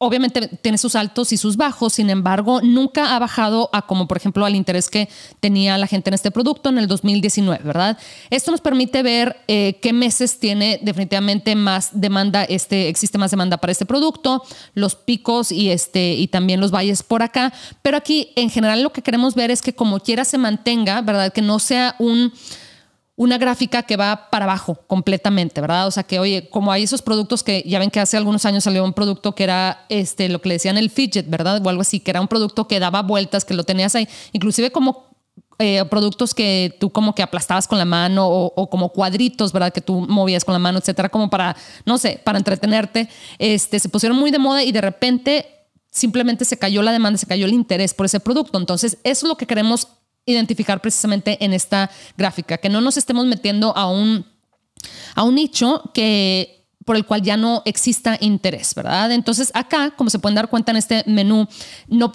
[0.02, 4.16] obviamente tiene sus altos y sus bajos, sin embargo, nunca ha bajado a como, por
[4.16, 5.10] ejemplo, al interés que
[5.40, 7.98] tenía la gente en este producto en el 2019, ¿verdad?
[8.30, 13.58] Esto nos permite ver eh, qué meses tiene definitivamente más demanda, este, existe más demanda
[13.58, 18.32] para este producto, los picos y, este, y también los valles por acá, pero aquí
[18.36, 21.30] en general lo que queremos ver es que como quiera se mantenga, ¿verdad?
[21.30, 22.32] Que no sea un
[23.20, 25.86] una gráfica que va para abajo completamente, ¿verdad?
[25.86, 28.64] O sea que, oye, como hay esos productos que ya ven que hace algunos años
[28.64, 31.60] salió un producto que era este, lo que le decían el fidget, ¿verdad?
[31.62, 34.72] O algo así, que era un producto que daba vueltas, que lo tenías ahí, inclusive
[34.72, 35.04] como
[35.58, 39.70] eh, productos que tú como que aplastabas con la mano o, como cuadritos, ¿verdad?
[39.70, 41.54] Que tú movías con la mano, etcétera, como para,
[41.84, 45.46] no sé, para entretenerte, este, se pusieron muy de moda y de repente
[45.90, 48.58] simplemente se cayó la demanda, se cayó el interés por ese producto.
[48.58, 49.88] Entonces, eso es lo que queremos
[50.30, 54.26] identificar precisamente en esta gráfica, que no nos estemos metiendo a un,
[55.14, 59.12] a un nicho que por el cual ya no exista interés, ¿verdad?
[59.12, 61.46] Entonces acá, como se pueden dar cuenta en este menú,
[61.88, 62.12] no,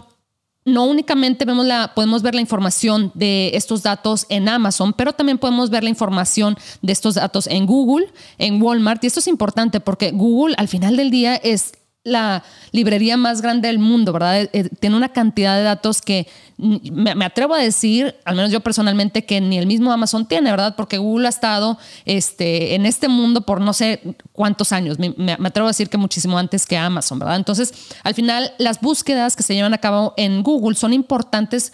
[0.66, 5.38] no únicamente vemos la, podemos ver la información de estos datos en Amazon, pero también
[5.38, 8.08] podemos ver la información de estos datos en Google,
[8.40, 9.04] en Walmart.
[9.04, 11.74] Y esto es importante porque Google al final del día es
[12.06, 14.44] la librería más grande del mundo, ¿verdad?
[14.44, 18.62] Eh, eh, tiene una cantidad de datos que me, atrevo a decir, al menos yo
[18.62, 20.76] personalmente, que ni el mismo Amazon tiene, ¿verdad?
[20.78, 24.98] Porque Google ha estado este, en este mundo por no sé cuántos años.
[25.00, 27.38] Me, atrevo a decir que muchísimo antes que Amazon, ¿verdad?
[27.38, 31.74] Entonces, al final, las búsquedas que se llevan a cabo en Google son importantes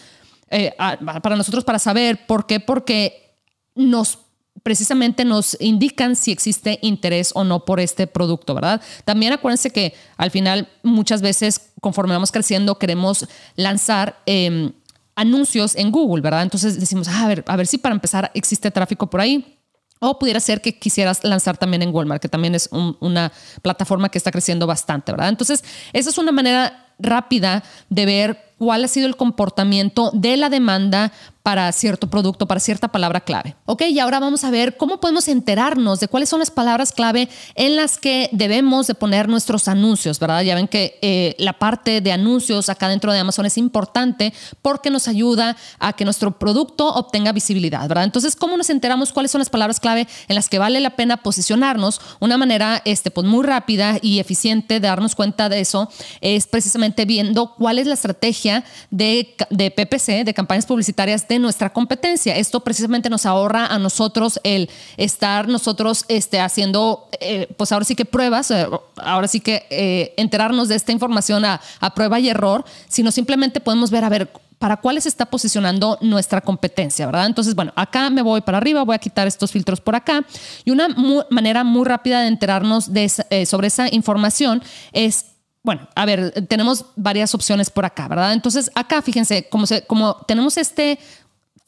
[0.49, 3.35] eh, para nosotros para saber por qué, porque
[3.75, 4.17] nos
[4.63, 8.81] precisamente nos indican si existe interés o no por este producto, ¿verdad?
[9.05, 14.71] También acuérdense que al final muchas veces conforme vamos creciendo queremos lanzar em,
[15.15, 16.43] anuncios en Google, ¿verdad?
[16.43, 19.57] Entonces decimos, ah, a ver, a ver si para empezar existe tráfico por ahí.
[20.03, 24.17] O pudiera ser que quisieras lanzar también en Walmart, que también es una plataforma que
[24.17, 25.29] está creciendo bastante, ¿verdad?
[25.29, 30.49] Entonces, esa es una manera rápida de ver cuál ha sido el comportamiento de la
[30.49, 31.11] demanda
[31.43, 33.55] para cierto producto, para cierta palabra clave.
[33.65, 37.29] Ok, y ahora vamos a ver cómo podemos enterarnos de cuáles son las palabras clave
[37.55, 40.43] en las que debemos de poner nuestros anuncios, ¿verdad?
[40.43, 44.89] Ya ven que eh, la parte de anuncios acá dentro de Amazon es importante porque
[44.89, 48.03] nos ayuda a que nuestro producto obtenga visibilidad, ¿verdad?
[48.03, 51.17] Entonces, ¿cómo nos enteramos cuáles son las palabras clave en las que vale la pena
[51.17, 52.01] posicionarnos?
[52.19, 55.89] Una manera este, pues, muy rápida y eficiente de darnos cuenta de eso
[56.21, 61.71] es precisamente viendo cuál es la estrategia de, de PPC, de campañas publicitarias de nuestra
[61.71, 62.35] competencia.
[62.35, 67.95] Esto precisamente nos ahorra a nosotros el estar nosotros este, haciendo, eh, pues ahora sí
[67.95, 68.67] que pruebas, eh,
[68.97, 73.61] ahora sí que eh, enterarnos de esta información a, a prueba y error, sino simplemente
[73.61, 77.27] podemos ver, a ver, para cuáles está posicionando nuestra competencia, ¿verdad?
[77.27, 80.25] Entonces, bueno, acá me voy para arriba, voy a quitar estos filtros por acá.
[80.65, 80.89] Y una
[81.29, 83.09] manera muy rápida de enterarnos de
[83.45, 85.31] sobre esa información es
[85.63, 88.33] bueno, a ver, tenemos varias opciones por acá, ¿verdad?
[88.33, 90.97] Entonces, acá, fíjense, como, se, como tenemos este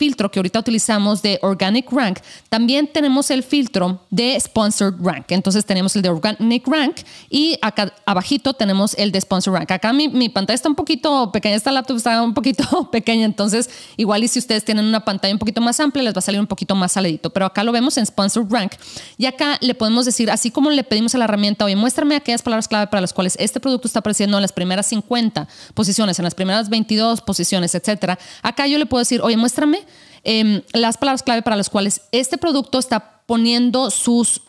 [0.04, 5.28] filtro que ahorita utilizamos de Organic Rank, también tenemos el filtro de Sponsored Rank.
[5.30, 6.98] Entonces tenemos el de Organic Rank
[7.30, 9.72] y acá abajito tenemos el de Sponsored Rank.
[9.72, 13.70] Acá mi, mi pantalla está un poquito pequeña, esta laptop está un poquito pequeña, entonces
[13.96, 16.42] igual y si ustedes tienen una pantalla un poquito más amplia les va a salir
[16.42, 18.74] un poquito más saladito, pero acá lo vemos en Sponsored Rank
[19.18, 22.42] y acá le podemos decir, así como le pedimos a la herramienta, oye, muéstrame aquellas
[22.42, 26.26] palabras clave para las cuales este producto está apareciendo en las primeras 50 posiciones, en
[26.26, 28.20] las primeras 22 posiciones, etcétera.
[28.42, 29.86] Acá yo le puedo decir, oye, muéstrame
[30.24, 34.42] Em, las palabras clave para las cuales este producto está poniendo sus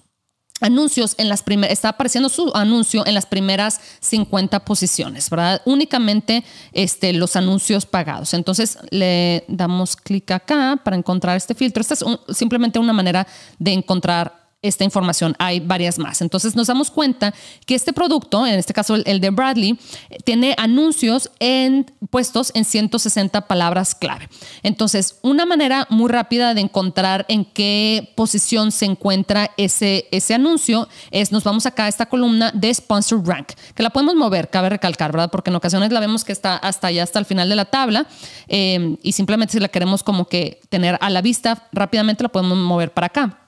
[0.61, 5.61] anuncios en las primeras, está apareciendo su anuncio en las primeras 50 posiciones, ¿verdad?
[5.65, 8.35] Únicamente este, los anuncios pagados.
[8.35, 11.81] Entonces le damos clic acá para encontrar este filtro.
[11.81, 12.05] Esta es
[12.37, 13.27] simplemente una manera
[13.59, 15.37] de encontrar esta información.
[15.38, 16.22] Hay varias más.
[16.22, 17.35] Entonces nos damos cuenta
[17.66, 19.79] que este producto, en este caso el, de Bradley,
[20.24, 24.29] tiene anuncios en, puestos en 160 palabras clave.
[24.62, 30.88] Entonces, una manera muy rápida de encontrar en qué posición se encuentra ese, ese anuncio
[31.11, 34.70] es, nos vamos acá a esta columna de Sponsor Rank, que la podemos mover, cabe
[34.70, 35.31] recalcar, ¿verdad?
[35.31, 38.07] Porque en ocasiones la vemos que está hasta allá, hasta el final de la tabla,
[38.48, 42.57] eh, y simplemente si la queremos como que tener a la vista, rápidamente la podemos
[42.57, 43.43] mover para acá.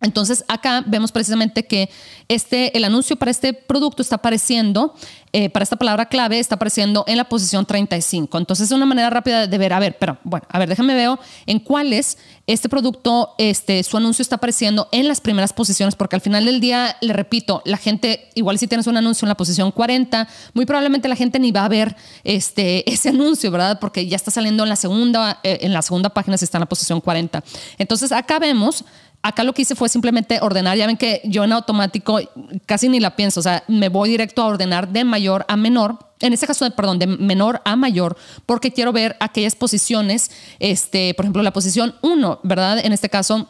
[0.00, 1.90] Entonces acá vemos precisamente que
[2.28, 4.94] este, el anuncio para este producto está apareciendo,
[5.32, 8.38] eh, para esta palabra clave está apareciendo en la posición 35.
[8.38, 11.10] Entonces es una manera rápida de ver, a ver, pero bueno, a ver, déjame ver
[11.46, 16.22] en cuáles este producto, este, su anuncio está apareciendo en las primeras posiciones, porque al
[16.22, 19.70] final del día, le repito, la gente, igual si tienes un anuncio en la posición
[19.70, 23.78] 40, muy probablemente la gente ni va a ver este, ese anuncio, ¿verdad?
[23.80, 26.62] Porque ya está saliendo en la segunda, eh, en la segunda página si está en
[26.62, 27.44] la posición 40.
[27.78, 28.84] Entonces acá vemos
[29.22, 30.76] Acá lo que hice fue simplemente ordenar.
[30.76, 32.20] Ya ven que yo en automático
[32.66, 33.40] casi ni la pienso.
[33.40, 35.98] O sea, me voy directo a ordenar de mayor a menor.
[36.20, 41.24] En este caso, perdón, de menor a mayor, porque quiero ver aquellas posiciones, este, por
[41.24, 42.84] ejemplo, la posición 1, ¿verdad?
[42.84, 43.48] En este caso,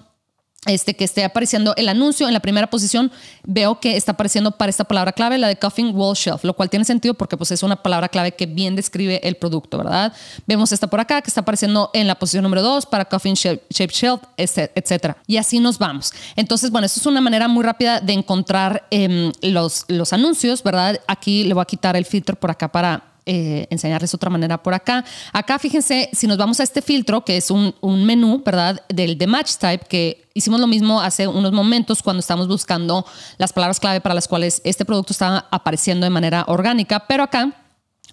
[0.67, 3.11] este, que esté apareciendo el anuncio en la primera posición,
[3.45, 6.69] veo que está apareciendo para esta palabra clave, la de Coffin Wall Shelf, lo cual
[6.69, 10.13] tiene sentido porque pues, es una palabra clave que bien describe el producto, ¿verdad?
[10.47, 13.63] Vemos esta por acá que está apareciendo en la posición número 2 para Coffin Shape
[13.71, 15.17] Shelf, etcétera.
[15.27, 16.13] Y así nos vamos.
[16.37, 21.01] Entonces, bueno, esto es una manera muy rápida de encontrar em, los, los anuncios, ¿verdad?
[21.07, 24.75] Aquí le voy a quitar el filtro por acá para eh, enseñarles otra manera por
[24.75, 25.05] acá.
[25.33, 28.83] Acá, fíjense, si nos vamos a este filtro, que es un, menú, ¿verdad?
[28.89, 33.05] Del de Match Type, que hicimos lo mismo hace unos momentos cuando estamos buscando
[33.39, 37.60] las palabras clave para las cuales este producto está apareciendo de manera orgánica, pero acá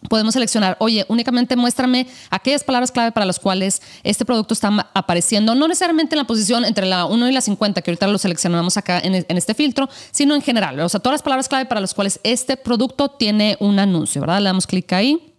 [0.09, 5.55] podemos seleccionar, oye, únicamente muéstrame aquellas palabras clave para las cuales este producto está apareciendo,
[5.55, 8.77] no necesariamente en la posición entre la 1 y la 50, que ahorita lo seleccionamos
[8.77, 11.93] acá en, este filtro, sino en general, o sea, todas las palabras clave para las
[11.93, 14.39] cuales este producto tiene un anuncio, ¿verdad?
[14.39, 15.33] Le damos clic ahí,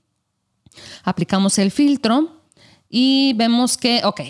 [1.04, 2.42] aplicamos el filtro
[2.88, 4.20] y vemos que, ok,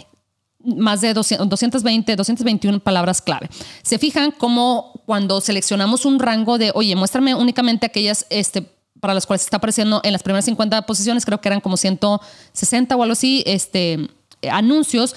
[0.65, 3.49] más de 220, 221 palabras clave.
[3.83, 8.67] Se fijan como cuando seleccionamos un rango de, oye, muéstrame únicamente aquellas este,
[9.01, 12.97] para las cuales está apareciendo en las primeras 50 posiciones, creo que eran como 160
[12.97, 14.09] o algo así, este,
[14.51, 15.15] anuncios,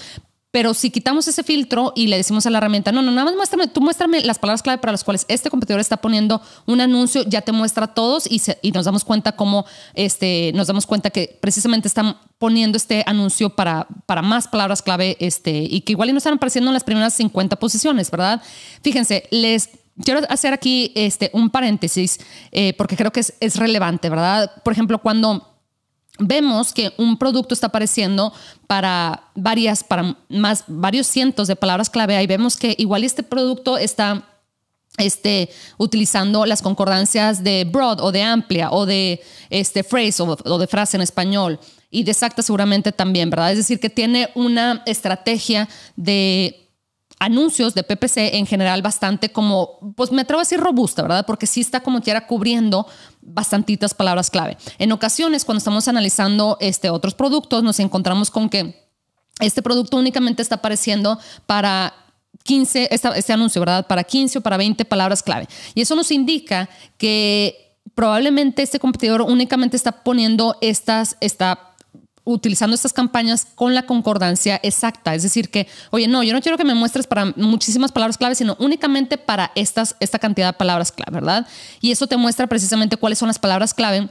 [0.52, 3.36] pero si quitamos ese filtro y le decimos a la herramienta, no, no, nada más
[3.36, 7.24] muéstrame, tú muéstrame las palabras clave para las cuales este competidor está poniendo un anuncio,
[7.24, 11.38] ya te muestra todos y, y nos damos cuenta cómo, este, nos damos cuenta que
[11.40, 16.18] precisamente están poniendo este anuncio para, para más palabras clave este, y que igual no
[16.18, 18.42] están apareciendo en las primeras 50 posiciones, ¿verdad?
[18.82, 19.70] Fíjense, les
[20.04, 22.20] quiero hacer aquí este, un paréntesis
[22.52, 24.52] eh, porque creo que es, relevante, ¿verdad?
[24.64, 25.48] Por ejemplo, cuando
[26.20, 28.34] vemos que un producto está apareciendo
[28.68, 33.78] para varias, para más, varios cientos de palabras clave y vemos que igual este producto
[33.78, 34.28] está
[34.98, 40.58] este, utilizando las concordancias de broad o de amplia o de este, phrase o, o
[40.58, 43.52] de frase en español y de exacta seguramente también, ¿verdad?
[43.52, 46.71] Es decir, que tiene una estrategia de
[47.22, 51.24] anuncios de PPC en general bastante como, pues me atrevo a decir robusta, ¿verdad?
[51.24, 52.88] Porque sí está como quiera cubriendo
[53.22, 54.58] bastantitas palabras clave.
[54.80, 58.90] En ocasiones, cuando estamos analizando este, otros productos, nos encontramos con que
[59.40, 61.94] este producto únicamente está apareciendo para
[62.42, 63.86] 15, este anuncio, ¿verdad?
[63.86, 65.48] Para 15 o para 20 palabras clave.
[65.76, 71.71] Y eso nos indica que probablemente este competidor únicamente está poniendo estas, esta
[72.32, 75.16] utilizando estas campañas con la concordancia exacta.
[75.16, 78.36] Es decir, que, oye, no, yo no quiero que me muestres para muchísimas palabras clave,
[78.36, 81.48] sino únicamente para estas, esta cantidad de palabras clave, ¿verdad?
[81.80, 84.10] Y eso te muestra precisamente cuáles son las palabras clave,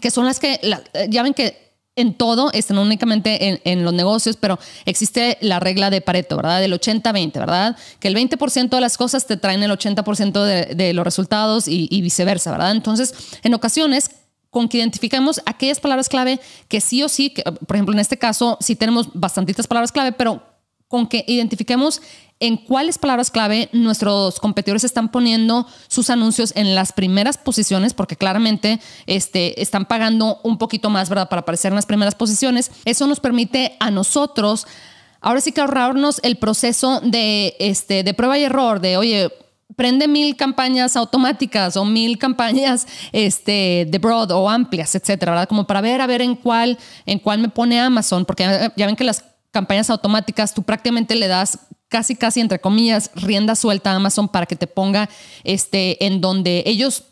[0.00, 0.60] que son las que,
[1.08, 5.90] ya ven que en todo, este, no únicamente en, los negocios, pero existe la regla
[5.90, 6.60] de Pareto, ¿verdad?
[6.60, 7.76] Del 80-20, ¿verdad?
[7.98, 11.88] Que el 20% de las cosas te traen el 80% de, de, los resultados y,
[11.90, 12.70] y viceversa, ¿verdad?
[12.70, 14.10] Entonces, en ocasiones
[14.50, 17.34] con que identifiquemos aquellas palabras clave que sí o sí,
[17.66, 20.42] por ejemplo, en este caso, sí tenemos bastantitas palabras clave, pero
[20.88, 22.00] con que identifiquemos
[22.40, 28.16] en cuáles palabras clave nuestros competidores están poniendo sus anuncios en las primeras posiciones, porque
[28.16, 32.70] claramente este, están pagando un poquito más, ¿verdad?, para aparecer en las primeras posiciones.
[32.84, 34.66] Eso nos permite a nosotros,
[35.20, 39.30] ahora sí que ahorrarnos el proceso de, este, de prueba y error, de, oye,
[39.78, 45.48] prende mil campañas automáticas o mil campañas este, de broad o amplias, etcétera, ¿verdad?
[45.48, 48.42] Como para ver, a ver en cuál, en cuál me pone Amazon, porque
[48.74, 53.54] ya ven que las campañas automáticas tú prácticamente le das casi, casi, entre comillas, rienda
[53.54, 55.08] suelta a Amazon para que te ponga
[55.44, 57.04] este, en donde ellos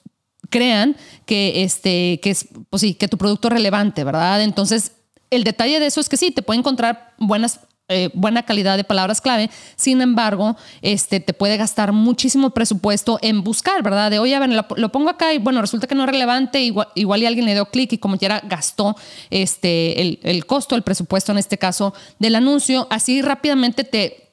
[0.51, 4.43] crean que, este, que es, pues sí, que tu producto es relevante, ¿verdad?
[4.43, 4.91] Entonces,
[5.31, 8.85] el detalle de eso es que sí, te puede encontrar buenas eh, buena calidad de
[8.85, 9.49] palabras clave.
[9.77, 14.11] Sin embargo, este, te puede gastar muchísimo presupuesto en buscar, ¿verdad?
[14.11, 16.89] De, oye, a ver, lo, pongo acá y bueno, resulta que no es relevante, igual,
[16.97, 18.97] igual y alguien le dio clic y como quiera gastó
[19.31, 22.89] este, el, el costo, el presupuesto en este caso del anuncio.
[22.91, 24.27] Así rápidamente te,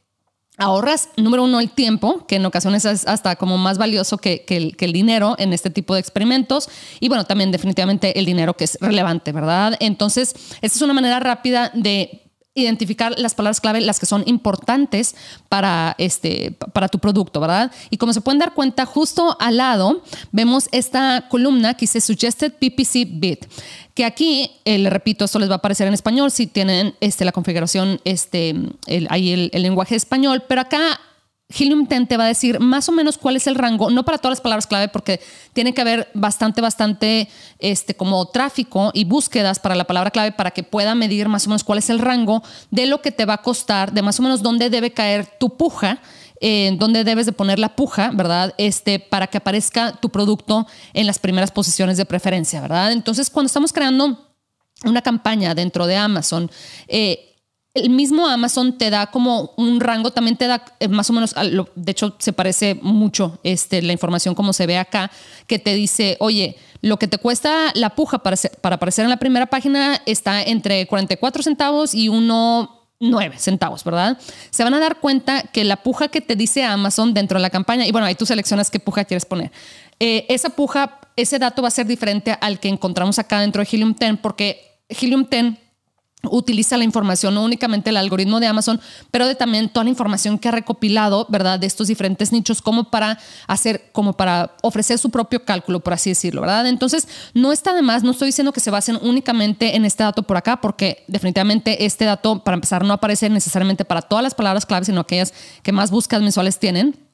[0.58, 4.76] ahorras, número uno, el tiempo, que en ocasiones es hasta como más valioso que, el,
[4.76, 6.70] que, el, dinero en este tipo de experimentos.
[7.00, 9.76] Y bueno, también definitivamente el dinero que es relevante, ¿verdad?
[9.80, 12.23] Entonces, esta es una manera rápida de
[12.56, 15.16] identificar las palabras clave, las que son importantes
[15.50, 17.72] para, este, para tu producto, ¿verdad?
[17.90, 22.54] Y como se pueden dar cuenta, justo al lado vemos esta columna que dice Suggested
[22.54, 23.48] PPC Bit,
[23.96, 27.26] que aquí, eh, le repito, esto les va a aparecer en español si tienen este,
[27.26, 28.56] la configuración, este,
[29.10, 31.00] ahí el, el lenguaje español, pero acá
[31.58, 34.18] Helium 10 te va a decir más o menos cuál es el rango, no para
[34.18, 35.22] todas las palabras clave, porque
[35.54, 40.52] tiene que haber bastante, bastante este, como tráfico y búsquedas para la palabra clave para
[40.52, 43.36] que pueda medir más o menos cuál es el rango de lo que te va
[43.36, 46.00] a costar, de más o menos dónde debe caer tu puja,
[46.42, 48.54] eh, dónde debes de poner la puja, ¿verdad?
[48.58, 52.92] Este, para que aparezca tu producto en las primeras posiciones de preferencia, ¿verdad?
[52.92, 54.34] Entonces, cuando estamos creando
[54.84, 56.52] una campaña dentro de Amazon,
[56.88, 57.33] eh,
[57.74, 61.34] el mismo Amazon te da como un rango, también te da eh, más o menos,
[61.76, 65.10] de hecho se parece mucho este, la información como se ve acá,
[65.48, 69.48] que te dice, oye, lo que te cuesta la puja para, aparecer en la primera
[69.48, 74.20] página está entre 44 centavos y 1,9 centavos, ¿verdad?
[74.52, 77.50] Se van a dar cuenta que la puja que te dice Amazon dentro de la
[77.50, 79.52] campaña, y bueno, ahí tú seleccionas qué puja quieres poner.
[80.00, 83.70] Eh, esa puja, ese dato va a ser diferente al que encontramos acá dentro de
[83.72, 85.63] Helium 10, porque Helium 10
[86.30, 88.80] utiliza la información, no únicamente el algoritmo de Amazon,
[89.12, 91.60] pero de también toda la información que ha recopilado, ¿verdad?
[91.60, 96.10] De estos diferentes nichos como para hacer, como para ofrecer su propio cálculo, por así
[96.10, 96.68] decirlo, ¿verdad?
[96.68, 100.24] Entonces, no está de más, no estoy diciendo que se basen únicamente en este dato
[100.24, 104.66] por acá, porque definitivamente este dato, para empezar, no aparece necesariamente para todas las palabras
[104.66, 107.13] claves, sino aquellas que más búsquedas mensuales tienen.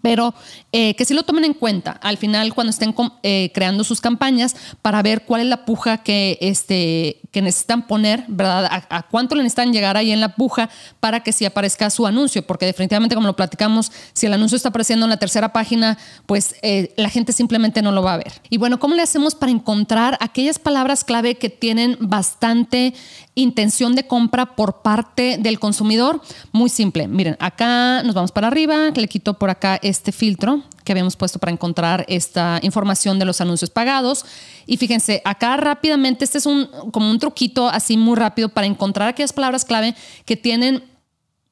[0.00, 0.34] Pero
[0.70, 4.56] eh, que sí lo tomen en cuenta al final cuando estén eh, creando sus campañas
[4.80, 8.68] para ver cuál es la puja que, este, que necesitan poner, ¿verdad?
[8.88, 10.70] A, cuánto le necesitan llegar ahí en la puja
[11.00, 14.68] para que sí aparezca su anuncio, porque definitivamente como lo platicamos, si el anuncio está
[14.68, 18.32] apareciendo en la tercera página, pues eh, la gente simplemente no lo va a ver.
[18.50, 22.94] Y bueno, ¿cómo le hacemos para encontrar aquellas palabras clave que tienen bastante
[23.34, 26.20] intención de compra por parte del consumidor?
[26.52, 27.08] Muy simple.
[27.08, 31.38] Miren, acá nos vamos para arriba, le quito por acá este filtro que habíamos puesto
[31.38, 34.24] para encontrar esta información de los anuncios pagados.
[34.66, 39.08] Y fíjense, acá rápidamente, este es un, como un truquito así muy rápido para encontrar
[39.08, 39.94] aquellas palabras clave
[40.24, 40.84] que tienen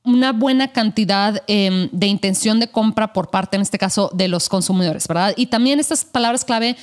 [0.02, 4.48] una buena cantidad em, de intención de compra por parte, en este caso, de los
[4.48, 5.34] consumidores, ¿verdad?
[5.36, 6.76] Y también estas palabras clave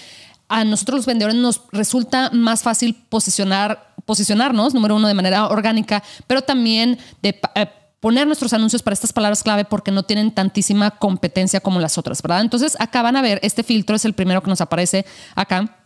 [0.50, 6.04] a nosotros los vendedores nos resulta más fácil posicionar, posicionarnos, número uno, de manera orgánica,
[6.26, 7.68] pero también de eh,
[8.00, 12.22] poner nuestros anuncios para estas palabras clave porque no tienen tantísima competencia como las otras,
[12.22, 12.42] ¿verdad?
[12.42, 15.77] Entonces acá van a ver, este filtro es el primero que nos aparece acá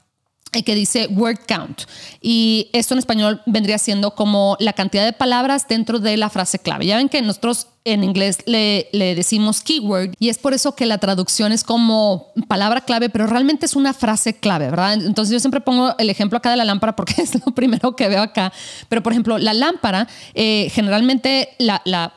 [0.51, 1.83] que dice word count.
[2.21, 6.59] Y esto en español vendría siendo como la cantidad de palabras dentro de la frase
[6.59, 6.85] clave.
[6.85, 10.99] Ya ven que nosotros en inglés le, decimos keyword y es por eso que la
[10.99, 14.93] traducción es como palabra clave, pero realmente es una frase clave, ¿verdad?
[14.93, 18.09] Entonces yo siempre pongo el ejemplo acá de la lámpara porque es lo primero que
[18.09, 18.51] veo acá.
[18.89, 22.11] Pero por ejemplo, la lámpara, eh, generalmente la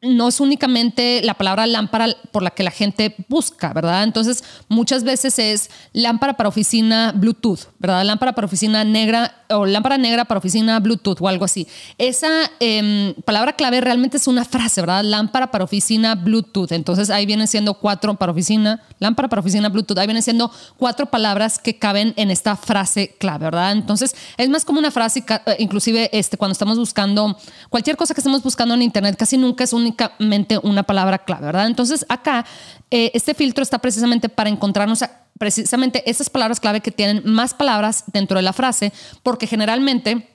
[0.00, 4.04] no es únicamente la palabra lámpara por la que la gente busca, ¿verdad?
[4.04, 8.04] Entonces, muchas veces es lámpara para oficina Bluetooth, ¿verdad?
[8.04, 11.66] Lámpara para oficina negra o lámpara negra para oficina Bluetooth o algo así.
[11.96, 12.28] Esa
[12.60, 15.02] em, palabra clave realmente es una frase, ¿verdad?
[15.02, 16.70] Lámpara para oficina Bluetooth.
[16.70, 19.98] Entonces, ahí vienen siendo cuatro para oficina, lámpara para oficina Bluetooth.
[19.98, 23.72] Ahí vienen siendo cuatro palabras que caben en esta frase clave, ¿verdad?
[23.72, 27.36] Entonces, es más como una frase, eh, inclusive este, cuando estamos buscando
[27.68, 31.46] cualquier cosa que estemos buscando en Internet, casi nunca es un únicamente una palabra clave,
[31.46, 31.66] ¿verdad?
[31.66, 32.44] Entonces acá
[32.90, 35.04] eh, este filtro está precisamente para encontrarnos
[35.38, 40.34] precisamente esas palabras clave que tienen más palabras dentro de la frase, porque generalmente...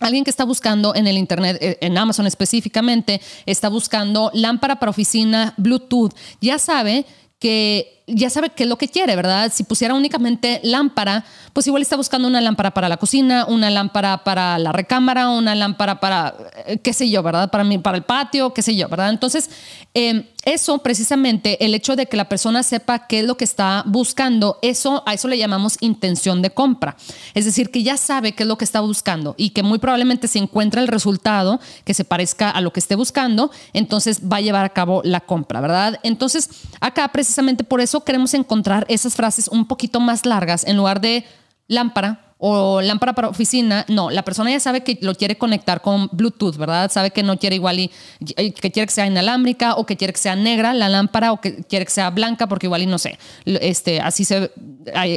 [0.00, 4.90] Alguien que está buscando en el Internet, eh, en Amazon específicamente, está buscando lámpara para
[4.90, 7.06] oficina Bluetooth, ya sabe
[7.38, 9.50] que ya sabe qué es lo que quiere, ¿verdad?
[9.52, 14.24] Si pusiera únicamente lámpara, pues igual está buscando una lámpara para la cocina, una lámpara
[14.24, 16.34] para la recámara, una lámpara para,
[16.66, 17.50] eh, qué sé yo, ¿verdad?
[17.50, 19.10] Para, mí, para el patio, qué sé yo, ¿verdad?
[19.10, 19.50] Entonces,
[19.94, 23.84] em, eso precisamente, el hecho de que la persona sepa qué es lo que está
[23.86, 26.96] buscando, eso, a eso le llamamos intención de compra.
[27.34, 30.26] Es decir, que ya sabe qué es lo que está buscando y que muy probablemente
[30.26, 34.40] si encuentra el resultado que se parezca a lo que esté buscando, entonces va a
[34.40, 36.00] llevar a cabo la compra, ¿verdad?
[36.02, 36.50] Entonces,
[36.80, 41.24] acá precisamente por eso queremos encontrar esas frases un poquito más largas en lugar de
[41.68, 43.86] lámpara o lámpara para oficina.
[43.88, 46.90] No, la persona ya sabe que lo quiere conectar con Bluetooth, ¿verdad?
[46.90, 47.88] Sabe que no quiere igual y
[48.18, 51.62] que quiere que sea inalámbrica o que quiere que sea negra la lámpara o que
[51.62, 54.50] quiere que sea blanca porque igual y no sé, este, así, se,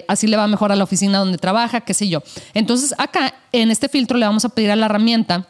[0.07, 2.21] así le va mejor a la oficina donde trabaja, qué sé yo.
[2.53, 5.47] Entonces acá en este filtro le vamos a pedir a la herramienta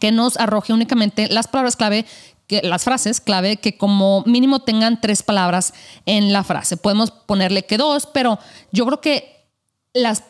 [0.00, 2.04] que nos arroje únicamente las palabras clave
[2.46, 5.74] que las frases clave que como mínimo tengan tres palabras
[6.06, 6.76] en la frase.
[6.76, 8.38] Podemos ponerle que dos, pero
[8.72, 9.48] yo creo que
[9.92, 10.22] las,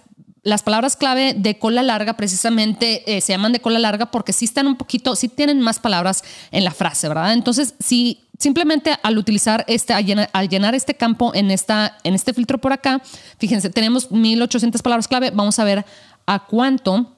[0.43, 4.45] las palabras clave de cola larga precisamente eh, se llaman de cola larga porque sí
[4.45, 7.33] están un poquito, sí tienen más palabras en la frase, ¿verdad?
[7.33, 12.59] Entonces, si simplemente al utilizar este, al llenar, este campo en, esta, en este filtro
[12.59, 13.03] por acá,
[13.39, 15.85] fíjense, tenemos 1800 palabras clave, vamos a ver
[16.27, 17.16] a cuánto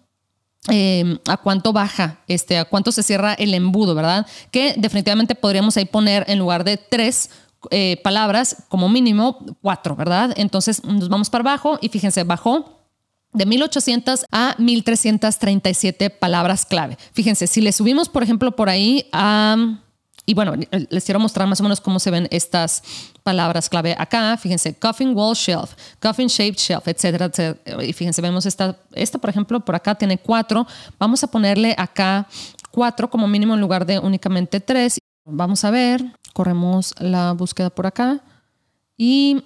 [0.67, 4.27] Em, a cuánto baja, este, a cuánto se cierra el embudo, ¿verdad?
[4.51, 7.31] Que definitivamente podríamos ahí poner en lugar de tres
[7.71, 10.35] eh, palabras, como mínimo cuatro, ¿verdad?
[10.37, 12.83] Entonces nos vamos para abajo y fíjense, bajó
[13.33, 16.99] de 1800 a 1337 palabras clave.
[17.13, 19.81] Fíjense, si le subimos, por ejemplo, por ahí a...
[20.29, 20.53] Y bueno,
[20.91, 22.83] les quiero mostrar más o menos cómo se ven estas
[23.23, 24.37] palabras clave acá.
[24.37, 25.73] Fíjense, coffin wall shelf,
[26.03, 27.83] coffin shaped shelf, etcétera, etcétera.
[27.83, 30.67] Y fíjense, vemos esta, esta, por ejemplo, por acá tiene cuatro.
[30.99, 32.29] Vamos a ponerle acá
[32.71, 34.99] cuatro como mínimo en lugar de únicamente tres.
[35.25, 36.05] Vamos a ver,
[36.35, 38.21] corremos la búsqueda por acá.
[38.99, 39.45] Y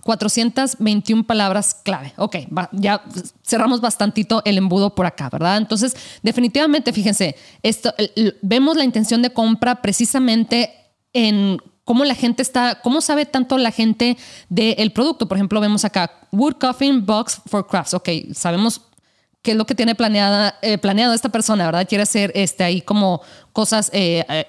[0.00, 2.12] 421 palabras clave.
[2.16, 2.36] Ok,
[2.72, 3.02] ya
[3.42, 5.58] cerramos bastantito el embudo por acá, ¿verdad?
[5.58, 7.94] Entonces, definitivamente, fíjense, esto,
[8.40, 10.72] vemos la intención de compra precisamente
[11.12, 14.16] en cómo la gente está, cómo sabe tanto la gente
[14.48, 15.28] del producto.
[15.28, 17.94] Por ejemplo, vemos acá, Wood Coffin Box for Crafts.
[17.94, 18.80] Ok, sabemos
[19.42, 21.86] qué es lo que tiene planeada, eh, planeado esta persona, ¿verdad?
[21.88, 23.20] Quiere hacer este, ahí como
[23.52, 24.46] cosas eh, eh,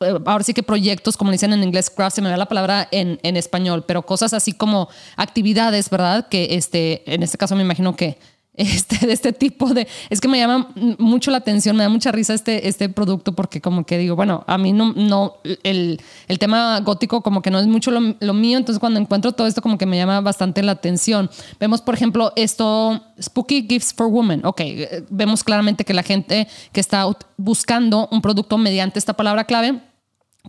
[0.00, 3.18] ahora sí que proyectos, como dicen en inglés, craft, se me da la palabra en,
[3.36, 6.28] español, pero cosas así como actividades, ¿verdad?
[6.28, 8.18] Que este, en este caso me imagino que
[8.58, 9.86] este, de este tipo de...
[10.10, 10.68] Es que me llama
[10.98, 14.42] mucho la atención, me da mucha risa este, este producto porque como que digo, bueno,
[14.48, 18.34] a mí no, no el, el tema gótico como que no es mucho lo, lo,
[18.34, 21.30] mío, entonces cuando encuentro todo esto como que me llama bastante la atención.
[21.60, 24.44] Vemos, por ejemplo, esto, Spooky Gifts for Women.
[24.44, 24.62] Ok,
[25.08, 29.80] vemos claramente que la gente que está buscando un producto mediante esta palabra clave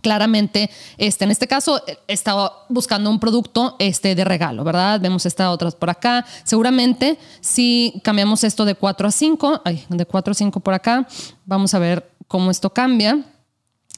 [0.02, 5.00] claramente, este, en este caso, estaba buscando un producto este, de regalo, ¿verdad?
[5.00, 6.24] Vemos esta otra por acá.
[6.44, 11.06] Seguramente, si cambiamos esto de 4 a 5, ay, de 4 a 5 por acá,
[11.44, 13.18] vamos a ver cómo esto cambia.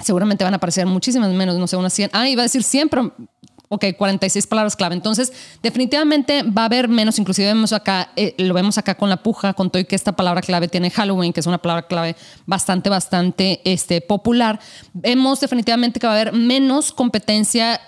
[0.03, 2.11] Seguramente van a aparecer muchísimas menos, no sé, unas 100.
[2.13, 3.15] Ah, iba a decir 100, pero
[3.73, 4.95] ok, 46 palabras clave.
[4.95, 9.23] Entonces, definitivamente va a haber menos, inclusive vemos acá, eh, lo vemos acá con la
[9.23, 12.15] puja, con todo y que esta palabra clave tiene Halloween, que es una palabra clave
[12.45, 14.61] bastante, bastante este, popular.
[14.93, 17.81] Vemos definitivamente que va a haber menos competencia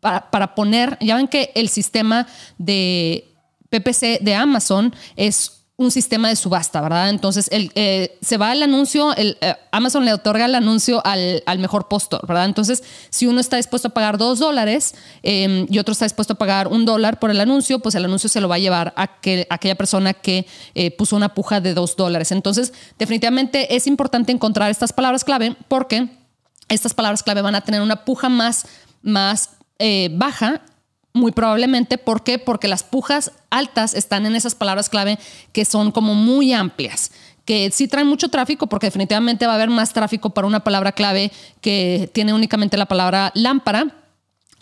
[0.00, 2.26] para, para poner, ya ven que el sistema
[2.56, 3.28] de
[3.68, 7.10] PPC de Amazon es un sistema de subasta, ¿verdad?
[7.10, 11.42] Entonces el, eh, se va el anuncio, el, eh, Amazon le otorga el anuncio al,
[11.58, 12.46] mejor postor, ¿verdad?
[12.46, 16.36] Entonces, si uno está dispuesto a pagar dos dólares em, y otro está dispuesto a
[16.36, 19.20] pagar un dólar por el anuncio, pues el anuncio se lo va a llevar a,
[19.20, 22.32] que, aquella persona que eh, puso una puja de dos dólares.
[22.32, 26.08] Entonces, definitivamente es importante encontrar estas palabras clave porque
[26.70, 28.66] estas palabras clave van a tener una puja más,
[29.02, 29.50] más
[30.12, 30.62] baja
[31.16, 32.38] muy probablemente, ¿por qué?
[32.38, 35.18] Porque las pujas altas están en esas palabras clave
[35.52, 37.10] que son como muy amplias
[37.46, 40.92] que sí traen mucho tráfico porque definitivamente va a haber más tráfico para una palabra
[40.92, 43.94] clave que tiene únicamente la palabra lámpara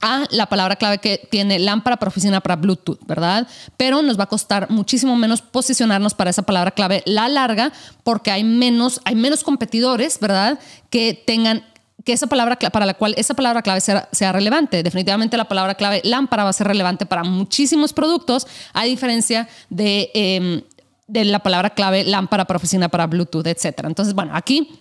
[0.02, 3.48] a la palabra clave que tiene lámpara para oficina para Bluetooth, ¿verdad?
[3.78, 8.30] Pero nos va a costar muchísimo menos posicionarnos para esa palabra clave la larga porque
[8.30, 10.58] hay menos, hay menos competidores, ¿verdad?
[10.90, 11.64] Que tengan
[12.04, 14.82] que esa palabra para la cual esa palabra clave sea, relevante.
[14.82, 20.10] Definitivamente la palabra clave lámpara va a ser relevante para muchísimos productos, a diferencia de,
[20.14, 20.62] em,
[21.06, 23.84] de la palabra clave lámpara para oficina, para Bluetooth, etc.
[23.84, 24.78] Entonces, bueno, aquí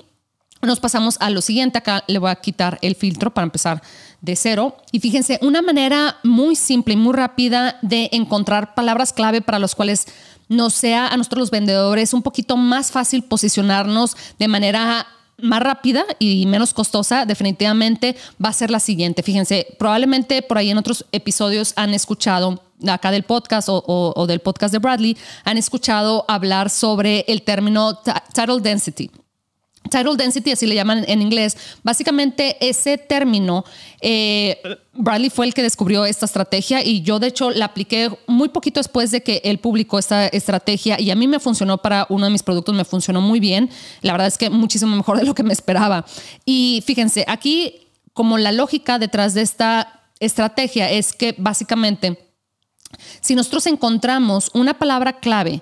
[0.61, 1.77] nos pasamos a lo siguiente.
[1.77, 3.81] Acá le voy a quitar el filtro para empezar
[4.21, 4.77] de cero.
[4.91, 9.75] Y fíjense, una manera muy simple y muy rápida de encontrar palabras clave para los
[9.75, 10.07] cuales
[10.49, 15.07] nos sea a nosotros los vendedores un poquito más fácil posicionarnos de manera
[15.41, 19.23] más rápida y menos costosa definitivamente va a ser la siguiente.
[19.23, 24.73] Fíjense, probablemente por ahí en otros episodios han escuchado acá del podcast o, del podcast
[24.73, 27.99] de Bradley, han escuchado hablar sobre el término
[28.33, 29.09] title density.
[29.89, 31.57] Title density, así le llaman en inglés.
[31.83, 33.65] Básicamente ese término,
[34.01, 34.61] eh,
[34.93, 38.79] Bradley fue el que descubrió esta estrategia y yo de hecho la apliqué muy poquito
[38.79, 42.31] después de que él publicó esta estrategia y a mí me funcionó para uno de
[42.31, 43.69] mis productos, me funcionó muy bien.
[44.01, 46.05] La verdad es que muchísimo mejor de lo que me esperaba.
[46.45, 52.33] Y fíjense, aquí como la lógica detrás de esta estrategia es que básicamente
[53.21, 55.61] si nosotros encontramos una palabra clave,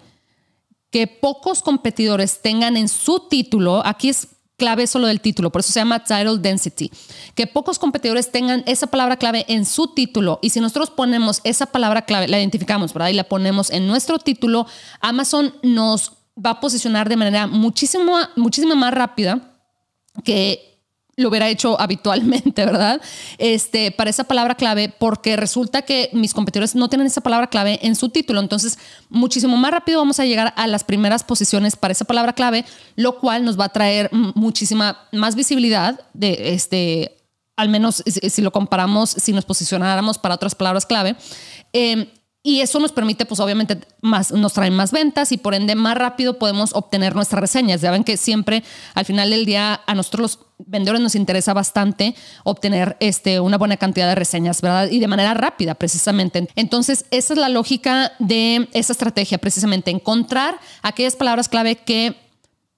[0.92, 4.28] que pocos competidores tengan en su título, aquí es
[4.58, 6.92] clave solo del título, por eso se llama title density,
[7.34, 11.66] que pocos competidores tengan esa palabra clave en su título y si nosotros ponemos esa
[11.66, 13.10] palabra clave, la identificamos, ¿verdad?
[13.10, 14.68] Y la ponemos en nuestro título,
[15.00, 19.58] Amazon nos va a posicionar de manera muchísimo, muchísimo más rápida
[20.24, 20.71] que
[21.18, 23.02] lo hubiera hecho habitualmente, ¿verdad?
[23.38, 27.80] Este, para esa palabra clave, porque resulta que mis competidores no tienen esa palabra clave
[27.82, 28.40] en su título.
[28.40, 28.78] Entonces,
[29.10, 33.20] muchísimo más rápido vamos a llegar a las primeras posiciones para esa palabra clave, lo
[33.20, 37.18] cual nos va a traer muchísima más visibilidad de este.
[37.58, 41.16] Al menos si lo comparamos, si nos posicionáramos para otras palabras clave.
[41.74, 42.08] Eh,
[42.44, 45.96] y eso nos permite, pues obviamente, más, nos trae más ventas y por ende más
[45.96, 47.82] rápido podemos obtener nuestras reseñas.
[47.82, 48.64] Ya ven que siempre
[48.96, 53.78] al final del día a nosotros los vendedores nos interesa bastante obtener este, una buena
[53.78, 54.90] cantidad de reseñas, ¿verdad?
[54.90, 56.48] Y de manera rápida, precisamente.
[56.56, 62.16] Entonces, esa es la lógica de esa estrategia, precisamente, encontrar aquellas palabras clave que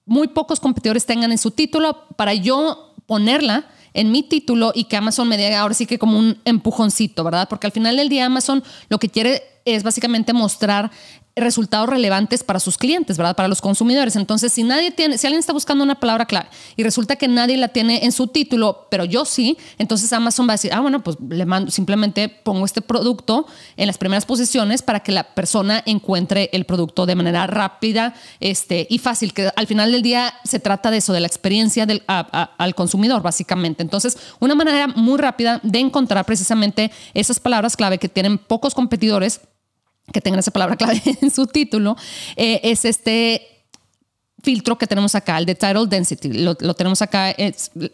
[0.04, 4.96] muy pocos competidores tengan en su título para yo ponerla en mi título y que
[4.96, 7.48] Amazon me dé ahora sí que como un empujoncito, ¿verdad?
[7.48, 10.90] Porque al final del día Amazon lo que quiere es básicamente mostrar
[11.36, 13.34] resultados relevantes para sus clientes, ¿verdad?
[13.34, 14.14] Para los consumidores.
[14.14, 17.56] Entonces, si nadie tiene, si alguien está buscando una palabra clave y resulta que nadie
[17.56, 21.02] la tiene en su título, pero yo sí, entonces Amazon va a decir, ah, bueno,
[21.02, 23.46] pues le mando, simplemente pongo este producto
[23.76, 28.86] en las primeras posiciones para que la persona encuentre el producto de manera rápida este,
[28.88, 32.04] y fácil, que al final del día se trata de eso, de la experiencia del,
[32.06, 33.82] al consumidor, básicamente.
[33.82, 39.40] Entonces, una manera muy rápida de encontrar precisamente esas palabras clave que tienen pocos competidores
[40.12, 41.96] que tengan esa palabra clave en su título,
[42.36, 43.54] eh, es este
[44.44, 46.32] filtro que tenemos acá, el de Title Density.
[46.34, 47.34] Lo, tenemos acá,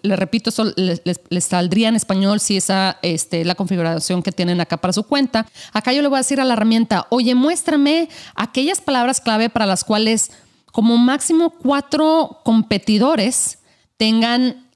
[0.03, 4.61] le repito, eso les, saldría en español si esa es este, la configuración que tienen
[4.61, 5.47] acá para su cuenta.
[5.73, 9.65] Acá yo le voy a decir a la herramienta, oye, muéstrame aquellas palabras clave para
[9.65, 10.33] las cuales
[10.73, 13.59] como máximo cuatro competidores
[13.97, 14.70] tengan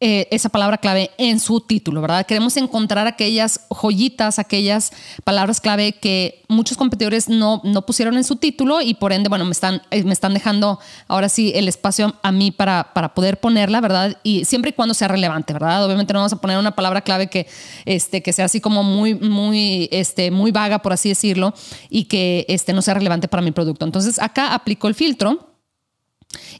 [0.00, 2.24] eh, esa palabra clave en su título, ¿verdad?
[2.24, 4.92] Queremos encontrar aquellas joyitas, aquellas
[5.24, 9.44] palabras clave que muchos competidores no, no pusieron en su título y por ende, bueno,
[9.44, 10.78] me están, eh, me están dejando
[11.08, 14.16] ahora sí el espacio a mí para, para poder ponerla, ¿verdad?
[14.22, 15.84] Y siempre y cuando sea relevante, ¿verdad?
[15.84, 17.48] Obviamente no vamos a poner una palabra clave que,
[17.84, 21.54] este, que sea así como muy, muy, este, muy vaga, por así decirlo,
[21.90, 23.84] y que este, no sea relevante para mi producto.
[23.84, 25.47] Entonces acá aplico el filtro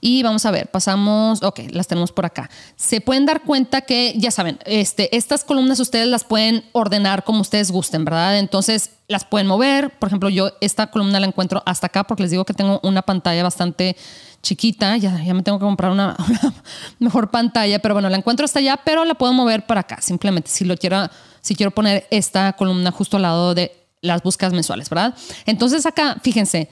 [0.01, 2.49] y vamos a ver, pasamos, ok, las tenemos por acá.
[2.77, 7.43] Se pueden dar cuenta que, ya saben, este, estas columnas ustedes las pueden ordenar como
[7.43, 8.39] ustedes gusten, ¿verdad?
[8.39, 9.91] Entonces las pueden mover.
[9.99, 13.03] Por ejemplo, yo esta columna la encuentro hasta acá porque les digo que tengo una
[13.03, 13.97] pantalla bastante
[14.43, 14.97] chiquita.
[14.97, 16.17] Ya, ya me tengo que comprar una,
[16.99, 20.01] mejor pantalla, pero bueno, la encuentro hasta allá, pero la puedo mover para acá.
[20.01, 21.09] Simplemente si lo quiero,
[21.43, 25.15] si quiero poner esta columna justo al lado de las búsquedas mensuales, ¿verdad?
[25.45, 26.71] Entonces acá, fíjense,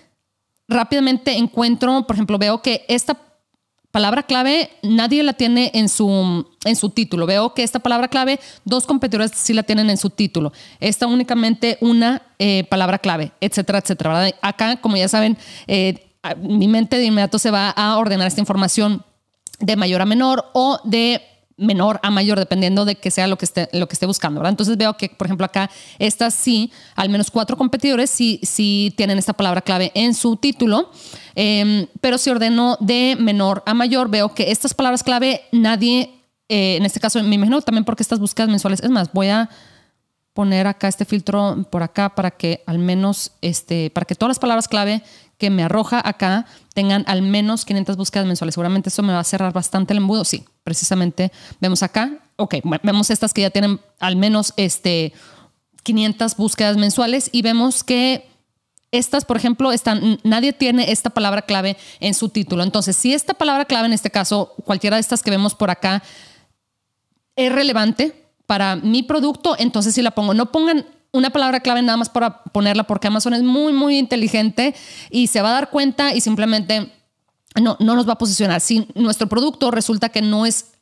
[0.68, 3.16] rápidamente encuentro, por ejemplo, veo que esta
[3.90, 7.24] palabra clave nadie la tiene en su, en su título.
[7.24, 10.52] Veo que esta palabra clave, dos competidores sí la tienen en su título.
[10.80, 14.28] Esta únicamente una eh, palabra clave, etcétera, etcétera.
[14.42, 16.12] Acá, como ya saben, eh,
[16.42, 19.02] mi mente de inmediato se va a ordenar esta información
[19.60, 21.22] de mayor a menor o de
[21.56, 24.52] menor a mayor, dependiendo de que sea lo que esté, lo que esté buscando, ¿verdad?
[24.52, 29.18] Entonces veo que, por ejemplo, acá estas sí, al menos cuatro competidores sí, sí tienen
[29.18, 30.90] esta palabra clave en su título,
[31.34, 36.12] em, pero si ordeno de menor a mayor, veo que estas palabras clave nadie,
[36.48, 39.48] eh, en este caso, me imagino también porque estas búsquedas mensuales, es más, voy a
[40.36, 44.38] poner acá este filtro por acá para que al menos, este, para que todas las
[44.38, 45.02] palabras clave
[45.38, 48.54] que me arroja acá tengan al menos 500 búsquedas mensuales.
[48.54, 50.24] Seguramente eso me va a cerrar bastante el embudo.
[50.24, 52.10] Sí, precisamente vemos acá.
[52.36, 55.12] Ok, vemos estas que ya tienen al menos este,
[55.82, 58.28] 500 búsquedas mensuales y vemos que
[58.92, 62.62] estas, por ejemplo, están, nadie tiene esta palabra clave en su título.
[62.62, 66.02] Entonces, si esta palabra clave, en este caso, cualquiera de estas que vemos por acá,
[67.34, 70.34] es relevante para mi producto, entonces sí la pongo.
[70.34, 74.74] No pongan una palabra clave nada más para ponerla porque Amazon es muy, muy inteligente
[75.10, 76.92] y se va a dar cuenta y simplemente
[77.60, 78.60] no, no nos va a posicionar.
[78.60, 80.75] Si nuestro producto resulta que no es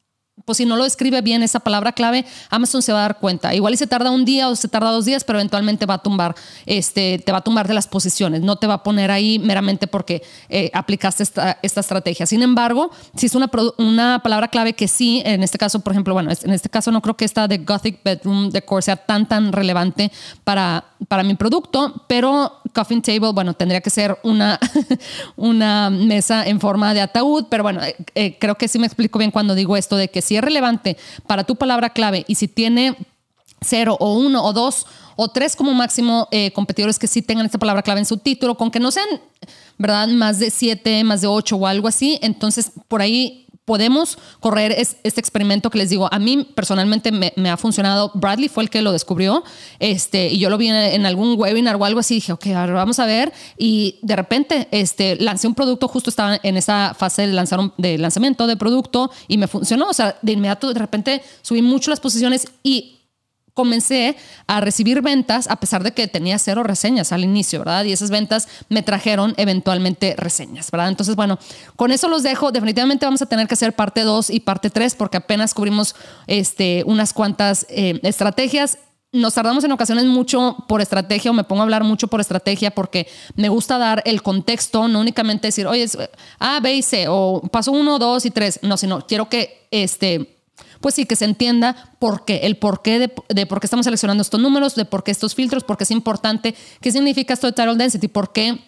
[0.45, 3.55] pues si no lo escribe bien esa palabra clave, Amazon se va a dar cuenta.
[3.55, 5.99] Igual y se tarda un día o se tarda dos días, pero eventualmente va a
[5.99, 6.35] tumbar,
[6.67, 8.43] este, te va a tumbar de las posiciones.
[8.43, 12.27] No te va a poner ahí meramente porque eh, aplicaste esta, esta, estrategia.
[12.27, 16.15] Sin embargo, si es una, una palabra clave que sí, en este caso, por ejemplo,
[16.15, 19.53] bueno, en este caso no creo que esta de Gothic Bedroom Decor sea tan, tan
[19.53, 20.11] relevante
[20.43, 24.61] para, para mi producto, pero Coffin Table, bueno, tendría que ser una,
[25.37, 29.19] una mesa en forma de ataúd, pero bueno, eh, eh, creo que sí me explico
[29.19, 32.49] bien cuando digo esto de que si es relevante para tu palabra clave y si
[32.49, 32.97] tiene
[33.63, 37.59] cero o uno o dos o tres como máximo eh, competidores que sí tengan esta
[37.59, 39.09] palabra clave en su título, con que no sean,
[39.79, 40.09] ¿verdad?
[40.09, 42.19] Más de siete, más de ocho o algo así.
[42.21, 47.57] Entonces, por ahí podemos correr este experimento que les digo, a mí personalmente me, ha
[47.57, 48.11] funcionado.
[48.15, 49.43] Bradley fue el que lo descubrió
[49.79, 52.17] este, y yo lo vi en, algún webinar o algo así.
[52.17, 53.33] Dije, ok, vamos a ver.
[53.57, 57.99] Y de repente este, lancé un producto, justo estaba en esa fase de, lanzar de
[57.99, 59.89] lanzamiento de producto y me funcionó.
[59.89, 62.99] O sea, de inmediato, de repente subí mucho las posiciones y
[63.55, 67.85] comencé a recibir ventas a pesar de que tenía cero reseñas al inicio, ¿verdad?
[67.85, 70.89] Y esas ventas me trajeron eventualmente reseñas, ¿verdad?
[70.89, 71.39] Entonces, bueno,
[71.77, 72.53] con eso los dejo.
[72.53, 75.95] Definitivamente vamos a tener que hacer parte 2 y parte 3 porque apenas cubrimos
[76.27, 78.79] este, unas cuantas eh, estrategias
[79.15, 82.73] nos tardamos en ocasiones mucho por estrategia o me pongo a hablar mucho por estrategia
[82.73, 85.89] porque me gusta dar el contexto, no únicamente decir, oye,
[86.41, 90.34] A, B y C o paso 1, 2 y 3, no, sino quiero que este
[90.85, 94.21] pues sí, que se entienda por qué, el porqué de, de por qué estamos seleccionando
[94.21, 97.55] estos números, de por qué estos filtros, por qué es importante, qué significa esto de
[97.55, 98.59] title density, por qué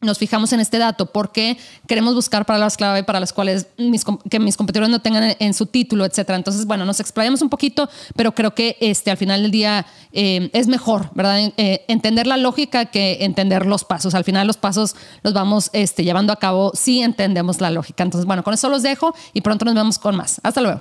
[0.00, 4.02] nos fijamos en este dato, por qué queremos buscar palabras clave para las cuales mis,
[4.30, 6.38] que mis competidores no tengan en, su título, etcétera.
[6.38, 10.48] Entonces, bueno, nos explayamos un poquito, pero creo que este, al final del día eh,
[10.54, 11.52] es mejor, ¿verdad?
[11.58, 14.14] Eh, entender la lógica que entender los pasos.
[14.14, 18.04] Al final los pasos los vamos este, llevando a cabo si entendemos la lógica.
[18.04, 20.40] Entonces, bueno, con eso los dejo y pronto nos vemos con más.
[20.42, 20.80] Hasta luego.